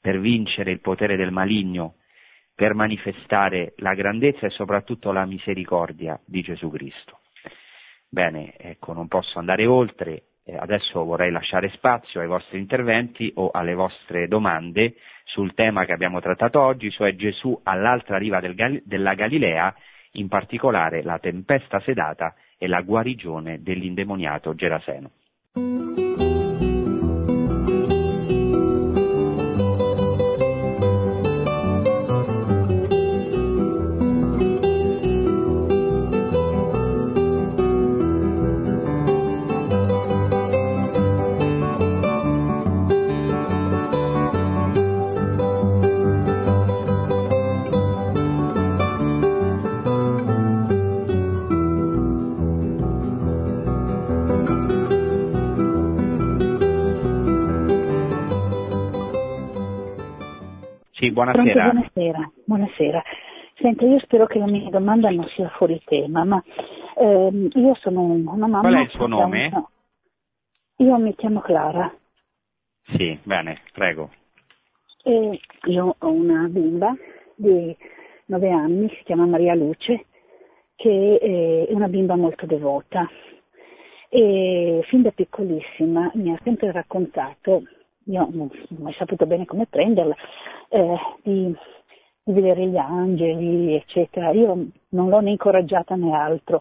[0.00, 1.96] per vincere il potere del maligno,
[2.54, 7.18] per manifestare la grandezza e soprattutto la misericordia di Gesù Cristo.
[8.08, 13.50] Bene, ecco, non posso andare oltre, eh, adesso vorrei lasciare spazio ai vostri interventi o
[13.50, 14.94] alle vostre domande
[15.24, 19.74] sul tema che abbiamo trattato oggi, cioè Gesù all'altra riva del Gal- della Galilea,
[20.12, 25.10] in particolare la tempesta sedata e la guarigione dell'indemoniato Geraseno.
[61.24, 61.68] Buonasera.
[61.68, 62.30] Pronto, buonasera.
[62.44, 63.02] buonasera.
[63.54, 66.42] Senta, io spero che la mia domanda non sia fuori tema, ma
[66.96, 68.60] ehm, io sono una mamma...
[68.60, 69.66] Qual è il suo nome?
[70.76, 71.92] Io mi chiamo Clara.
[72.96, 74.10] Sì, bene, prego.
[75.04, 76.94] E io ho una bimba
[77.36, 77.76] di
[78.26, 80.06] nove anni, si chiama Maria Luce,
[80.74, 83.08] che è una bimba molto devota
[84.14, 87.62] e fin da piccolissima mi ha sempre raccontato
[88.06, 90.14] io non ho mai saputo bene come prenderla,
[90.68, 91.54] eh, di,
[92.24, 94.30] di, vedere gli angeli, eccetera.
[94.30, 96.60] Io non l'ho né incoraggiata né altro,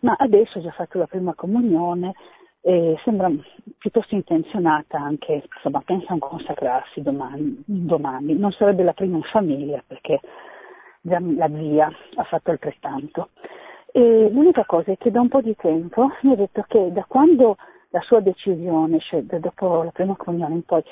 [0.00, 2.14] ma adesso ho già fatto la prima comunione
[2.60, 3.30] e sembra
[3.78, 8.34] piuttosto intenzionata anche, insomma, pensa a consacrarsi domani, domani.
[8.36, 10.20] Non sarebbe la prima in famiglia perché
[11.00, 13.30] già la zia ha fatto altrettanto.
[13.92, 17.04] E l'unica cosa è che da un po' di tempo mi ha detto che da
[17.08, 17.56] quando
[17.90, 20.82] la sua decisione, cioè dopo la prima comunione in poi,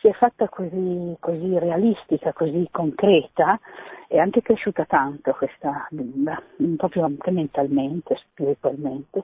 [0.00, 3.60] si è fatta così, così realistica, così concreta,
[4.08, 6.42] è anche cresciuta tanto questa bimba,
[6.76, 9.22] proprio anche mentalmente, spiritualmente,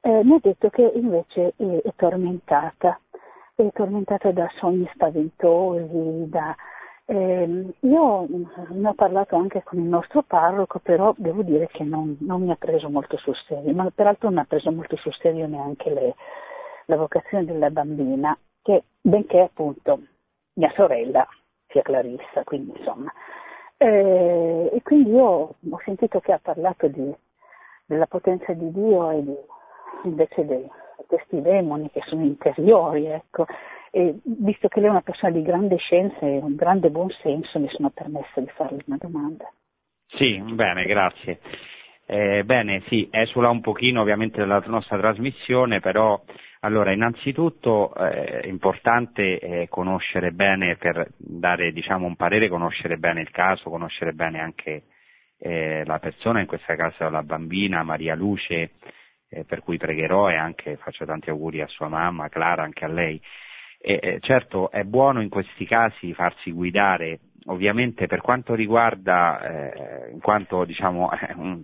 [0.00, 3.00] eh, mi ha detto che invece è, è tormentata,
[3.54, 6.54] è tormentata da sogni spaventosi, da,
[7.06, 8.26] eh, io
[8.70, 12.50] ne ho parlato anche con il nostro parroco, però devo dire che non, non, mi
[12.50, 16.14] ha preso molto sul serio, ma peraltro non ha preso molto sul serio neanche lei
[16.88, 20.00] la vocazione della bambina, che benché appunto
[20.54, 21.26] mia sorella
[21.68, 23.12] sia Clarissa, quindi insomma.
[23.76, 27.14] Eh, e quindi io ho sentito che ha parlato di,
[27.86, 29.36] della potenza di Dio e di,
[30.04, 30.66] invece di
[31.06, 33.46] questi demoni che sono interiori, ecco.
[33.90, 37.58] E visto che lei è una persona di grande scienza e un grande buon senso,
[37.58, 39.50] mi sono permessa di farle una domanda.
[40.06, 41.40] Sì, bene, grazie.
[42.06, 46.20] Eh, bene, sì, esula un pochino ovviamente dalla nostra trasmissione, però
[46.60, 53.20] allora innanzitutto eh, è importante eh, conoscere bene, per dare diciamo, un parere, conoscere bene
[53.20, 54.82] il caso, conoscere bene anche
[55.38, 58.72] eh, la persona, in questo caso la bambina Maria Luce,
[59.28, 62.88] eh, per cui pregherò e anche faccio tanti auguri a sua mamma, Clara, anche a
[62.88, 63.20] lei.
[64.20, 70.64] certo è buono in questi casi farsi guidare ovviamente per quanto riguarda, eh, in quanto
[70.64, 71.62] diciamo, eh, un,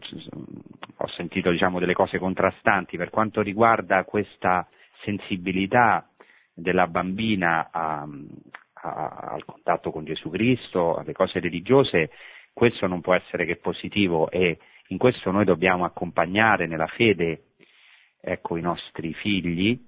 [0.96, 4.66] ho sentito diciamo, delle cose contrastanti, per quanto riguarda questa
[5.04, 6.08] sensibilità
[6.52, 8.06] della bambina a,
[8.74, 12.10] a, al contatto con Gesù Cristo, alle cose religiose,
[12.52, 17.44] questo non può essere che positivo e in questo noi dobbiamo accompagnare nella fede
[18.20, 19.78] ecco, i nostri figli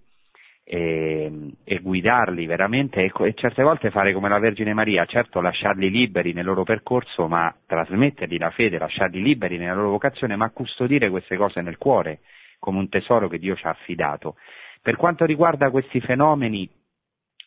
[0.68, 5.90] e, e guidarli veramente e, e, certe volte fare come la Vergine Maria, certo lasciarli
[5.90, 11.08] liberi nel loro percorso, ma trasmettergli la fede, lasciarli liberi nella loro vocazione, ma custodire
[11.08, 12.20] queste cose nel cuore
[12.58, 14.36] come un tesoro che Dio ci ha affidato.
[14.86, 16.70] Per quanto riguarda questi fenomeni,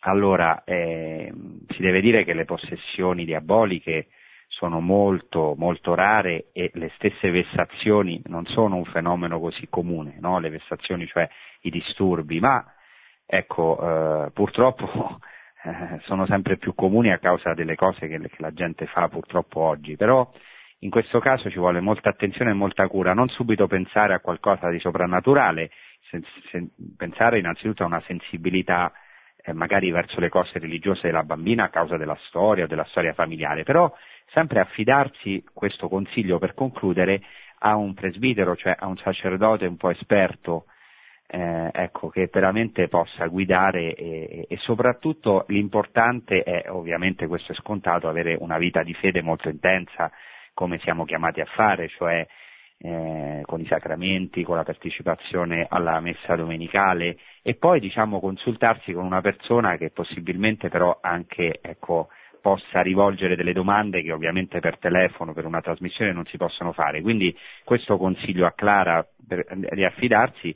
[0.02, 1.32] allora eh,
[1.70, 4.08] si deve dire che le possessioni diaboliche
[4.50, 10.38] sono molto, molto rare e le stesse vessazioni non sono un fenomeno così comune, no?
[10.40, 11.30] le vessazioni, cioè
[11.62, 12.62] i disturbi, ma
[13.26, 13.80] ecco,
[14.26, 15.20] eh, purtroppo
[15.64, 19.62] eh, sono sempre più comuni a causa delle cose che, che, la gente fa purtroppo
[19.62, 20.30] oggi, però
[20.80, 24.68] in questo caso ci vuole molta attenzione e molta cura, non subito pensare a qualcosa
[24.70, 25.72] di soprannaturale,
[26.10, 28.92] sen- sen- pensare innanzitutto a una sensibilità
[29.42, 33.14] eh, magari verso le cose religiose della bambina a causa della storia o della storia
[33.14, 33.92] familiare, però
[34.32, 37.22] sempre affidarsi, questo consiglio per concludere,
[37.60, 40.66] a un presbitero, cioè a un sacerdote un po' esperto
[41.28, 48.08] eh, ecco, che veramente possa guidare e, e, soprattutto l'importante è, ovviamente questo è scontato,
[48.08, 50.12] avere una vita di fede molto intensa
[50.54, 52.26] come siamo chiamati a fare, cioè
[52.82, 59.06] eh, con i sacramenti, con la partecipazione alla messa domenicale e poi diciamo consultarsi con
[59.06, 62.10] una persona che possibilmente però anche ecco,
[62.42, 67.02] possa rivolgere delle domande che ovviamente per telefono, per una trasmissione non si possono fare.
[67.02, 70.56] Quindi questo consiglio a Clara per, di affidarsi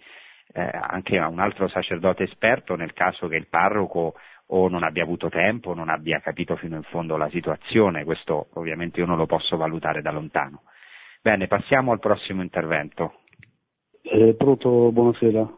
[0.54, 4.16] eh, anche a un altro sacerdote esperto nel caso che il parroco
[4.48, 9.00] o non abbia avuto tempo, non abbia capito fino in fondo la situazione, questo ovviamente
[9.00, 10.64] io non lo posso valutare da lontano.
[11.24, 13.14] Bene, passiamo al prossimo intervento.
[14.02, 15.50] Eh, pronto, buonasera.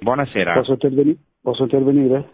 [0.00, 0.54] Buonasera.
[0.54, 2.30] Posso, interveni- posso intervenire?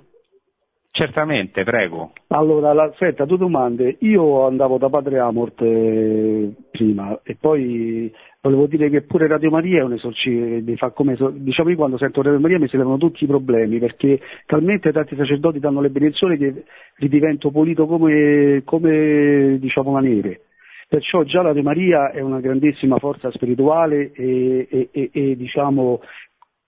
[0.90, 2.12] Certamente, prego.
[2.28, 3.99] Allora, la, aspetta, due domande.
[4.01, 9.80] Io andavo da Padre Amort eh, prima e poi volevo dire che pure Radio Maria
[9.80, 13.26] è un esorcismo, come, diciamo io quando sento Radio Maria mi si levano tutti i
[13.26, 16.64] problemi perché talmente tanti sacerdoti danno le benedizioni che
[16.96, 20.40] ridivento pulito come, come diciamo la neve.
[20.89, 26.01] Perciò già Radio Maria è una grandissima forza spirituale e, e, e, e diciamo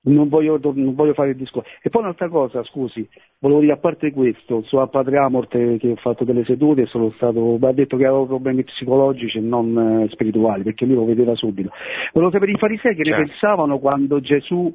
[0.02, 1.68] non voglio, non voglio, fare il discorso.
[1.82, 3.06] E poi un'altra cosa, scusi,
[3.38, 7.58] volevo dire, a parte questo, a Padre Amort che ho fatto delle sedute, sono stato,
[7.60, 11.70] ha detto che avevo problemi psicologici e non eh, spirituali, perché lui lo vedeva subito.
[12.12, 13.20] Volevo sapere i farisei che certo.
[13.20, 14.74] ne pensavano quando Gesù,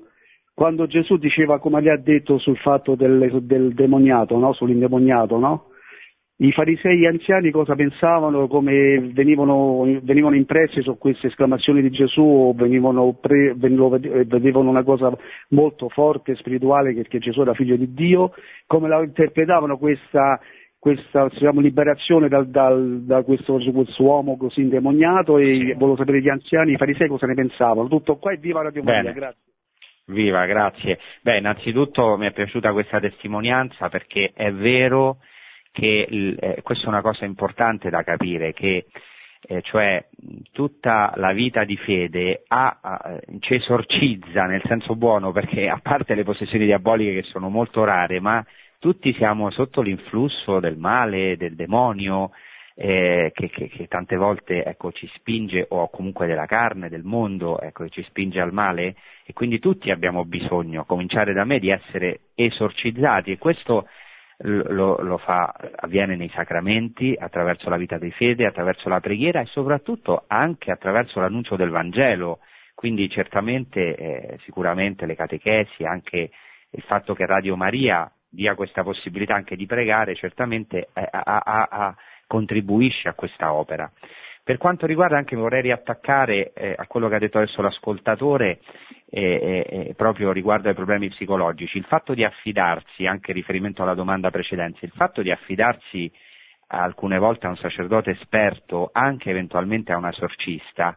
[0.54, 4.54] quando Gesù diceva, come gli ha detto, sul fatto del, del demoniato, no?
[4.54, 5.66] sull'indemoniato, no?
[6.38, 12.54] I farisei anziani cosa pensavano, come venivano, venivano, impressi su queste esclamazioni di Gesù o
[12.54, 15.18] venivano pre, vedevano una cosa
[15.50, 18.34] molto forte, spirituale, che, Gesù era figlio di Dio,
[18.68, 20.38] come la interpretavano questa,
[20.78, 26.28] questa diciamo, liberazione dal, dal, da questo, questo, uomo così indemoniato e volevo sapere gli
[26.28, 27.88] anziani, i farisei cosa ne pensavano.
[27.88, 29.42] Tutto qua e viva Radio Maria, grazie.
[30.08, 31.00] Viva, grazie.
[31.22, 35.20] Beh, innanzitutto mi è piaciuta questa testimonianza perché è vero
[35.76, 36.08] che
[36.40, 38.86] eh, questa è una cosa importante da capire, che
[39.42, 40.04] eh, cioè
[40.54, 46.16] tutta la vita di fede ha, ha, ci esorcizza nel senso buono perché a parte
[46.16, 48.44] le possessioni diaboliche che sono molto rare, ma
[48.80, 52.32] tutti siamo sotto l'influsso del male, del demonio,
[52.74, 57.60] eh, che, che, che, tante volte ecco, ci spinge, o comunque della carne, del mondo,
[57.60, 58.96] ecco, ci spinge al male,
[59.26, 63.88] e quindi tutti abbiamo bisogno, a cominciare da me, di essere esorcizzati, e questo
[64.38, 69.46] lo, lo fa, avviene nei sacramenti, attraverso la vita di fede, attraverso la preghiera e
[69.46, 72.40] soprattutto anche attraverso l'annuncio del Vangelo.
[72.74, 76.30] Quindi certamente, eh, sicuramente le catechesi, anche
[76.72, 81.68] il fatto che Radio Maria dia questa possibilità anche di pregare, certamente eh, a, a,
[81.72, 81.96] a,
[82.28, 83.90] contribuisce a questa opera.
[84.46, 88.60] Per quanto riguarda anche, vorrei riattaccare eh, a quello che ha detto adesso l'ascoltatore,
[89.10, 93.96] eh, eh, proprio riguardo ai problemi psicologici, il fatto di affidarsi, anche in riferimento alla
[93.96, 96.12] domanda precedente, il fatto di affidarsi
[96.68, 100.96] alcune volte a un sacerdote esperto, anche eventualmente a un esorcista,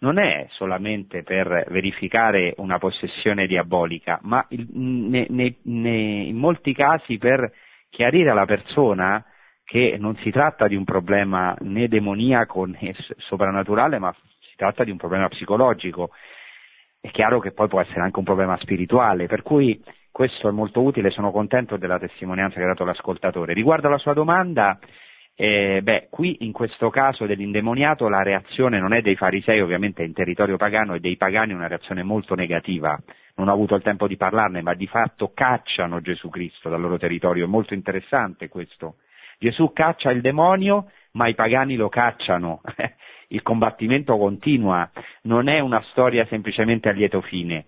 [0.00, 7.50] non è solamente per verificare una possessione diabolica, ma ne, ne, in molti casi per
[7.88, 9.24] chiarire alla persona
[9.70, 14.90] che non si tratta di un problema né demoniaco né soprannaturale, ma si tratta di
[14.90, 16.10] un problema psicologico.
[17.00, 20.82] È chiaro che poi può essere anche un problema spirituale, per cui questo è molto
[20.82, 23.52] utile, sono contento della testimonianza che ha dato l'ascoltatore.
[23.52, 24.76] Riguardo alla sua domanda,
[25.36, 30.14] eh, beh, qui in questo caso dell'indemoniato la reazione non è dei farisei, ovviamente in
[30.14, 32.98] territorio pagano, e dei pagani una reazione molto negativa.
[33.36, 36.98] Non ho avuto il tempo di parlarne, ma di fatto cacciano Gesù Cristo dal loro
[36.98, 38.96] territorio, è molto interessante questo.
[39.40, 42.60] Gesù caccia il demonio, ma i pagani lo cacciano.
[43.28, 44.90] il combattimento continua,
[45.22, 47.66] non è una storia semplicemente a lieto fine.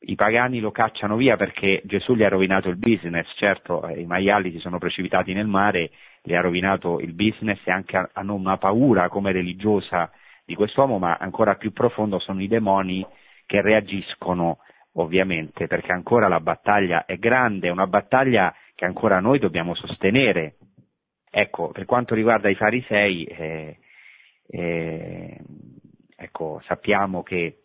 [0.00, 4.06] I pagani lo cacciano via perché Gesù gli ha rovinato il business, certo eh, i
[4.06, 8.58] maiali si sono precipitati nel mare, gli ha rovinato il business e anche hanno una
[8.58, 10.10] paura come religiosa
[10.44, 13.06] di quest'uomo, ma ancora più profondo sono i demoni
[13.46, 14.58] che reagiscono
[14.96, 20.56] ovviamente perché ancora la battaglia è grande, è una battaglia che ancora noi dobbiamo sostenere,
[21.34, 23.78] Ecco, per quanto riguarda i farisei, eh,
[24.48, 25.40] eh,
[26.14, 27.62] ecco, sappiamo che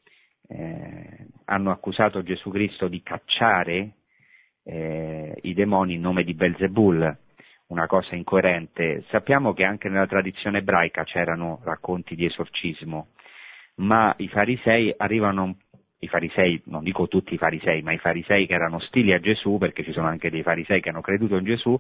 [0.48, 3.96] eh, hanno accusato Gesù Cristo di cacciare
[4.64, 7.18] eh, i demoni in nome di Belzebul,
[7.68, 9.04] una cosa incoerente.
[9.10, 13.10] Sappiamo che anche nella tradizione ebraica c'erano racconti di esorcismo,
[13.80, 15.58] ma i farisei arrivano
[16.00, 19.58] i farisei, non dico tutti i farisei, ma i farisei che erano ostili a Gesù,
[19.58, 21.78] perché ci sono anche dei farisei che hanno creduto in Gesù,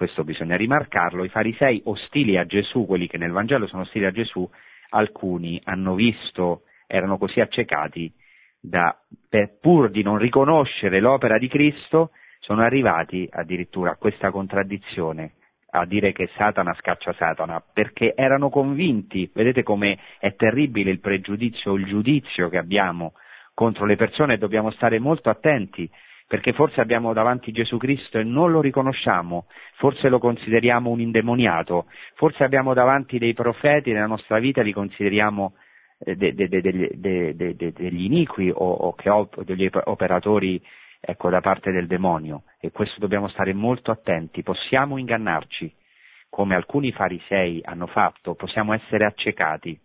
[0.00, 4.10] questo bisogna rimarcarlo, i farisei ostili a Gesù, quelli che nel Vangelo sono ostili a
[4.10, 4.48] Gesù,
[4.92, 8.10] alcuni hanno visto, erano così accecati
[8.58, 8.98] da,
[9.28, 15.32] per, pur di non riconoscere l'opera di Cristo, sono arrivati addirittura a questa contraddizione,
[15.72, 21.74] a dire che Satana scaccia Satana, perché erano convinti, vedete come è terribile il pregiudizio,
[21.74, 23.12] il giudizio che abbiamo
[23.52, 25.86] contro le persone, dobbiamo stare molto attenti
[26.30, 29.46] perché forse abbiamo davanti Gesù Cristo e non lo riconosciamo,
[29.78, 35.54] forse lo consideriamo un indemoniato, forse abbiamo davanti dei profeti nella nostra vita li consideriamo
[35.98, 40.62] de, de, de, degli iniqui o, o op, degli operatori
[41.00, 42.44] ecco, da parte del demonio.
[42.60, 45.74] E questo dobbiamo stare molto attenti, possiamo ingannarci
[46.28, 49.76] come alcuni farisei hanno fatto, possiamo essere accecati,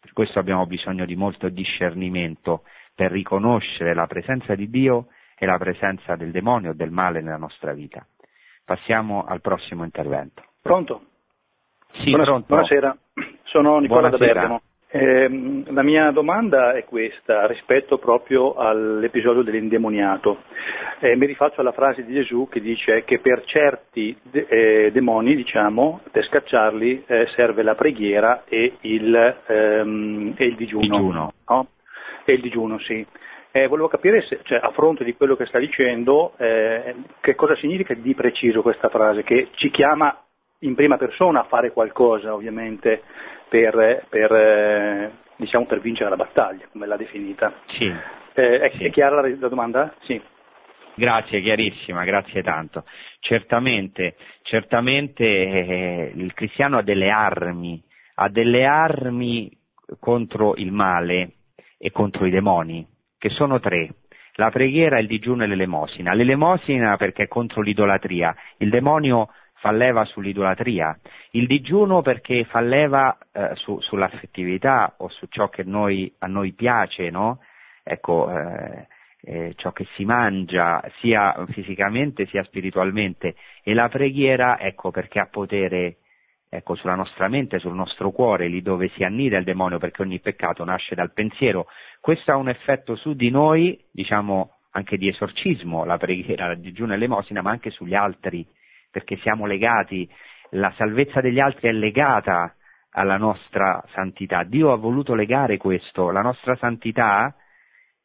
[0.00, 5.06] per questo abbiamo bisogno di molto discernimento per riconoscere la presenza di Dio
[5.42, 8.06] e la presenza del demonio o del male nella nostra vita.
[8.64, 10.40] Passiamo al prossimo intervento.
[10.62, 11.02] Pronto?
[11.94, 12.46] Sì, Buonasera, pronto.
[12.46, 12.96] Buonasera,
[13.42, 14.32] sono Nicola Buonasera.
[14.32, 14.62] da Bergamo.
[14.94, 20.44] Eh, la mia domanda è questa, rispetto proprio all'episodio dell'indemoniato.
[21.00, 25.34] Eh, mi rifaccio alla frase di Gesù che dice che per certi de- eh, demoni,
[25.34, 30.82] diciamo, per scacciarli eh, serve la preghiera e il, ehm, e il digiuno.
[30.98, 31.32] digiuno.
[31.48, 31.66] No?
[32.24, 33.04] E il digiuno, sì.
[33.54, 37.54] Eh, volevo capire, se, cioè, a fronte di quello che sta dicendo, eh, che cosa
[37.56, 40.16] significa di preciso questa frase, che ci chiama
[40.60, 43.02] in prima persona a fare qualcosa, ovviamente,
[43.50, 47.52] per, per, diciamo, per vincere la battaglia, come l'ha definita.
[47.78, 47.84] Sì.
[48.34, 48.84] Eh, è, sì.
[48.84, 49.94] è, chiara la, la domanda?
[50.04, 50.20] Sì.
[50.94, 52.84] Grazie, chiarissima, grazie tanto.
[53.20, 57.82] Certamente, certamente eh, il cristiano ha delle armi,
[58.14, 59.50] ha delle armi
[59.98, 61.32] contro il male
[61.78, 62.86] e contro i demoni,
[63.22, 63.88] che sono tre.
[64.34, 66.12] La preghiera, il digiuno e l'elemosina.
[66.12, 68.34] L'elemosina perché è contro l'idolatria.
[68.56, 69.28] Il demonio
[69.60, 70.98] fa leva sull'idolatria,
[71.32, 76.52] il digiuno perché fa leva eh, su, sull'affettività o su ciò che noi, a noi
[76.52, 77.38] piace, no?
[77.84, 78.88] ecco, eh,
[79.20, 85.28] eh, ciò che si mangia sia fisicamente sia spiritualmente e la preghiera ecco, perché ha
[85.30, 85.98] potere
[86.54, 90.20] ecco, sulla nostra mente, sul nostro cuore, lì dove si annida il demonio perché ogni
[90.20, 91.66] peccato nasce dal pensiero.
[92.02, 96.94] Questo ha un effetto su di noi, diciamo anche di esorcismo, la preghiera, il digiuno
[96.94, 98.44] e l'emosina, ma anche sugli altri
[98.90, 100.10] perché siamo legati,
[100.50, 102.56] la salvezza degli altri è legata
[102.90, 104.42] alla nostra santità.
[104.42, 107.36] Dio ha voluto legare questo, la nostra santità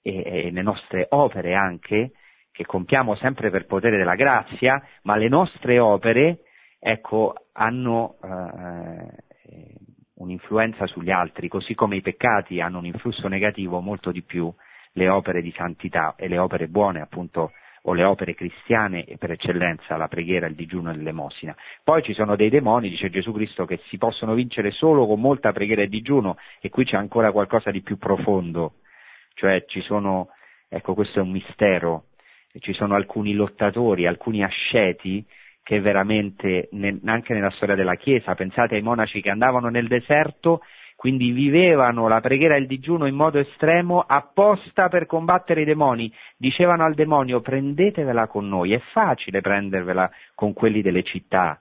[0.03, 2.11] e, e le nostre opere anche,
[2.51, 6.41] che compiamo sempre per potere della grazia, ma le nostre opere,
[6.77, 9.86] ecco, hanno eh,
[10.17, 14.51] un'influenza sugli altri, così come i peccati hanno un influsso negativo, molto di più
[14.93, 17.51] le opere di santità e le opere buone, appunto,
[17.83, 21.55] o le opere cristiane per eccellenza la preghiera, il digiuno e l'elemosina.
[21.83, 25.51] Poi ci sono dei demoni, dice Gesù Cristo, che si possono vincere solo con molta
[25.51, 28.75] preghiera e digiuno e qui c'è ancora qualcosa di più profondo,
[29.35, 30.29] cioè ci sono,
[30.67, 32.05] ecco questo è un mistero,
[32.59, 35.25] ci sono alcuni lottatori, alcuni asceti
[35.67, 36.69] che veramente,
[37.03, 40.61] anche nella storia della Chiesa, pensate ai monaci che andavano nel deserto
[40.95, 46.11] quindi vivevano la preghiera e il digiuno in modo estremo apposta per combattere i demoni.
[46.37, 51.59] Dicevano al demonio prendetevela con noi, è facile prendervela con quelli delle città,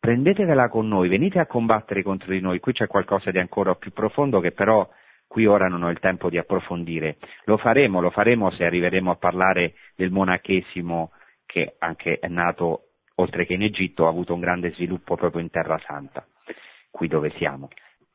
[0.00, 2.60] prendetevela con noi, venite a combattere contro di noi.
[2.60, 4.88] Qui c'è qualcosa di ancora più profondo che però
[5.28, 7.18] qui ora non ho il tempo di approfondire.
[7.44, 11.12] Lo faremo, lo faremo se arriveremo a parlare del monachesimo
[11.44, 12.86] che anche è nato
[13.16, 16.26] oltre che in Egitto, ha avuto un grande sviluppo proprio in Terra Santa,
[16.90, 17.68] qui dove siamo.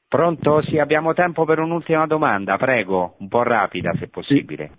[0.07, 0.61] Pronto?
[0.63, 4.71] Sì, abbiamo tempo per un'ultima domanda, prego, un po' rapida se possibile.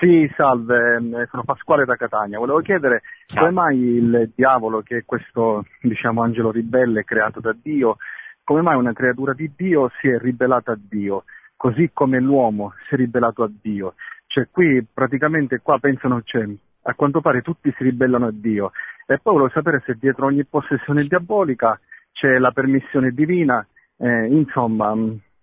[0.00, 2.38] Sì, salve, sono Pasquale da Catania.
[2.38, 3.40] Volevo chiedere Ciao.
[3.40, 7.96] come mai il diavolo, che è questo diciamo, angelo ribelle creato da Dio,
[8.44, 11.24] come mai una creatura di Dio si è ribellata a Dio,
[11.56, 13.94] così come l'uomo si è ribellato a Dio.
[14.26, 16.46] Cioè qui praticamente qua pensano, cioè,
[16.82, 18.70] a quanto pare tutti si ribellano a Dio.
[19.10, 21.80] E poi volevo sapere se dietro ogni possessione diabolica
[22.12, 23.66] c'è la permissione divina
[23.98, 24.94] eh, insomma,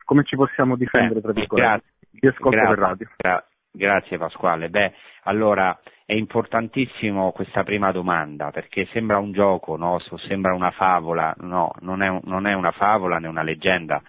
[0.03, 1.93] come ci possiamo difendere, tra virgolette?
[2.11, 3.09] Ti ascolto grazie, per radio.
[3.17, 4.69] Gra- grazie Pasquale.
[4.69, 4.93] Beh,
[5.23, 9.99] allora è importantissimo questa prima domanda perché sembra un gioco, no?
[10.27, 14.01] sembra una favola, no, non è, non è una favola né una leggenda.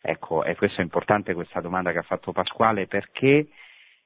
[0.00, 3.46] Ecco, e questo è importante questa domanda che ha fatto Pasquale perché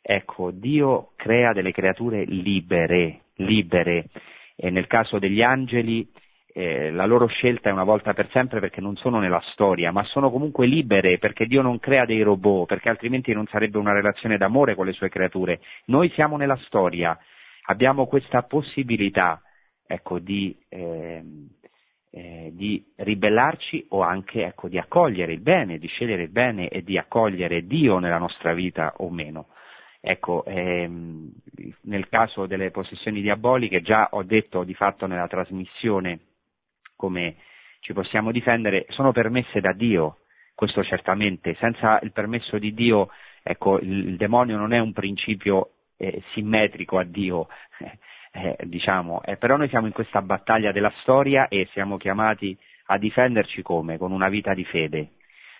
[0.02, 4.08] ecco, Dio crea delle creature libere, libere.
[4.56, 6.08] E nel caso degli angeli
[6.58, 10.02] eh, la loro scelta è una volta per sempre perché non sono nella storia, ma
[10.04, 14.38] sono comunque libere perché Dio non crea dei robot, perché altrimenti non sarebbe una relazione
[14.38, 15.60] d'amore con le sue creature.
[15.86, 17.18] Noi siamo nella storia,
[17.66, 19.42] abbiamo questa possibilità
[19.86, 21.22] ecco, di, eh,
[22.10, 26.82] eh, di, ribellarci o anche ecco, di accogliere il bene, di scegliere il bene e
[26.82, 29.48] di accogliere Dio nella nostra vita o meno.
[30.08, 31.32] Ecco, ehm,
[31.82, 36.20] nel caso delle possessioni diaboliche, già ho detto di fatto nella trasmissione
[36.94, 37.34] come
[37.80, 40.18] ci possiamo difendere, sono permesse da Dio,
[40.54, 43.08] questo certamente, senza il permesso di Dio,
[43.42, 47.98] ecco, il, il demonio non è un principio eh, simmetrico a Dio, eh,
[48.30, 52.56] eh, diciamo, però noi siamo in questa battaglia della storia e siamo chiamati
[52.86, 53.98] a difenderci come?
[53.98, 55.14] Con una vita di fede.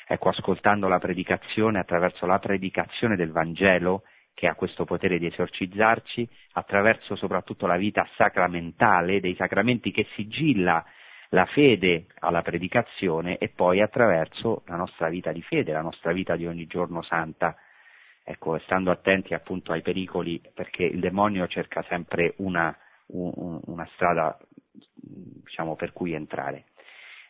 [0.07, 4.03] ecco, ascoltando la predicazione, attraverso la predicazione del Vangelo,
[4.37, 10.85] che ha questo potere di esorcizzarci, attraverso soprattutto la vita sacramentale, dei sacramenti che sigilla
[11.31, 16.37] la fede alla predicazione e poi attraverso la nostra vita di fede, la nostra vita
[16.37, 17.57] di ogni giorno santa.
[18.23, 22.77] Ecco, stando attenti appunto ai pericoli, perché il demonio cerca sempre una,
[23.07, 24.37] una strada
[25.45, 26.65] diciamo, per cui entrare.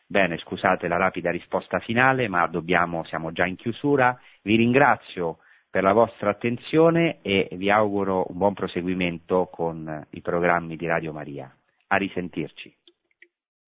[0.05, 4.19] Bene, scusate la rapida risposta finale, ma dobbiamo, siamo già in chiusura.
[4.41, 5.37] Vi ringrazio
[5.69, 11.13] per la vostra attenzione e vi auguro un buon proseguimento con i programmi di Radio
[11.13, 11.53] Maria.
[11.87, 12.75] A risentirci.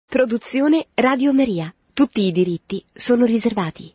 [0.06, 1.74] Produzione Radio Maria.
[1.94, 3.92] Tutti i diritti sono riservati.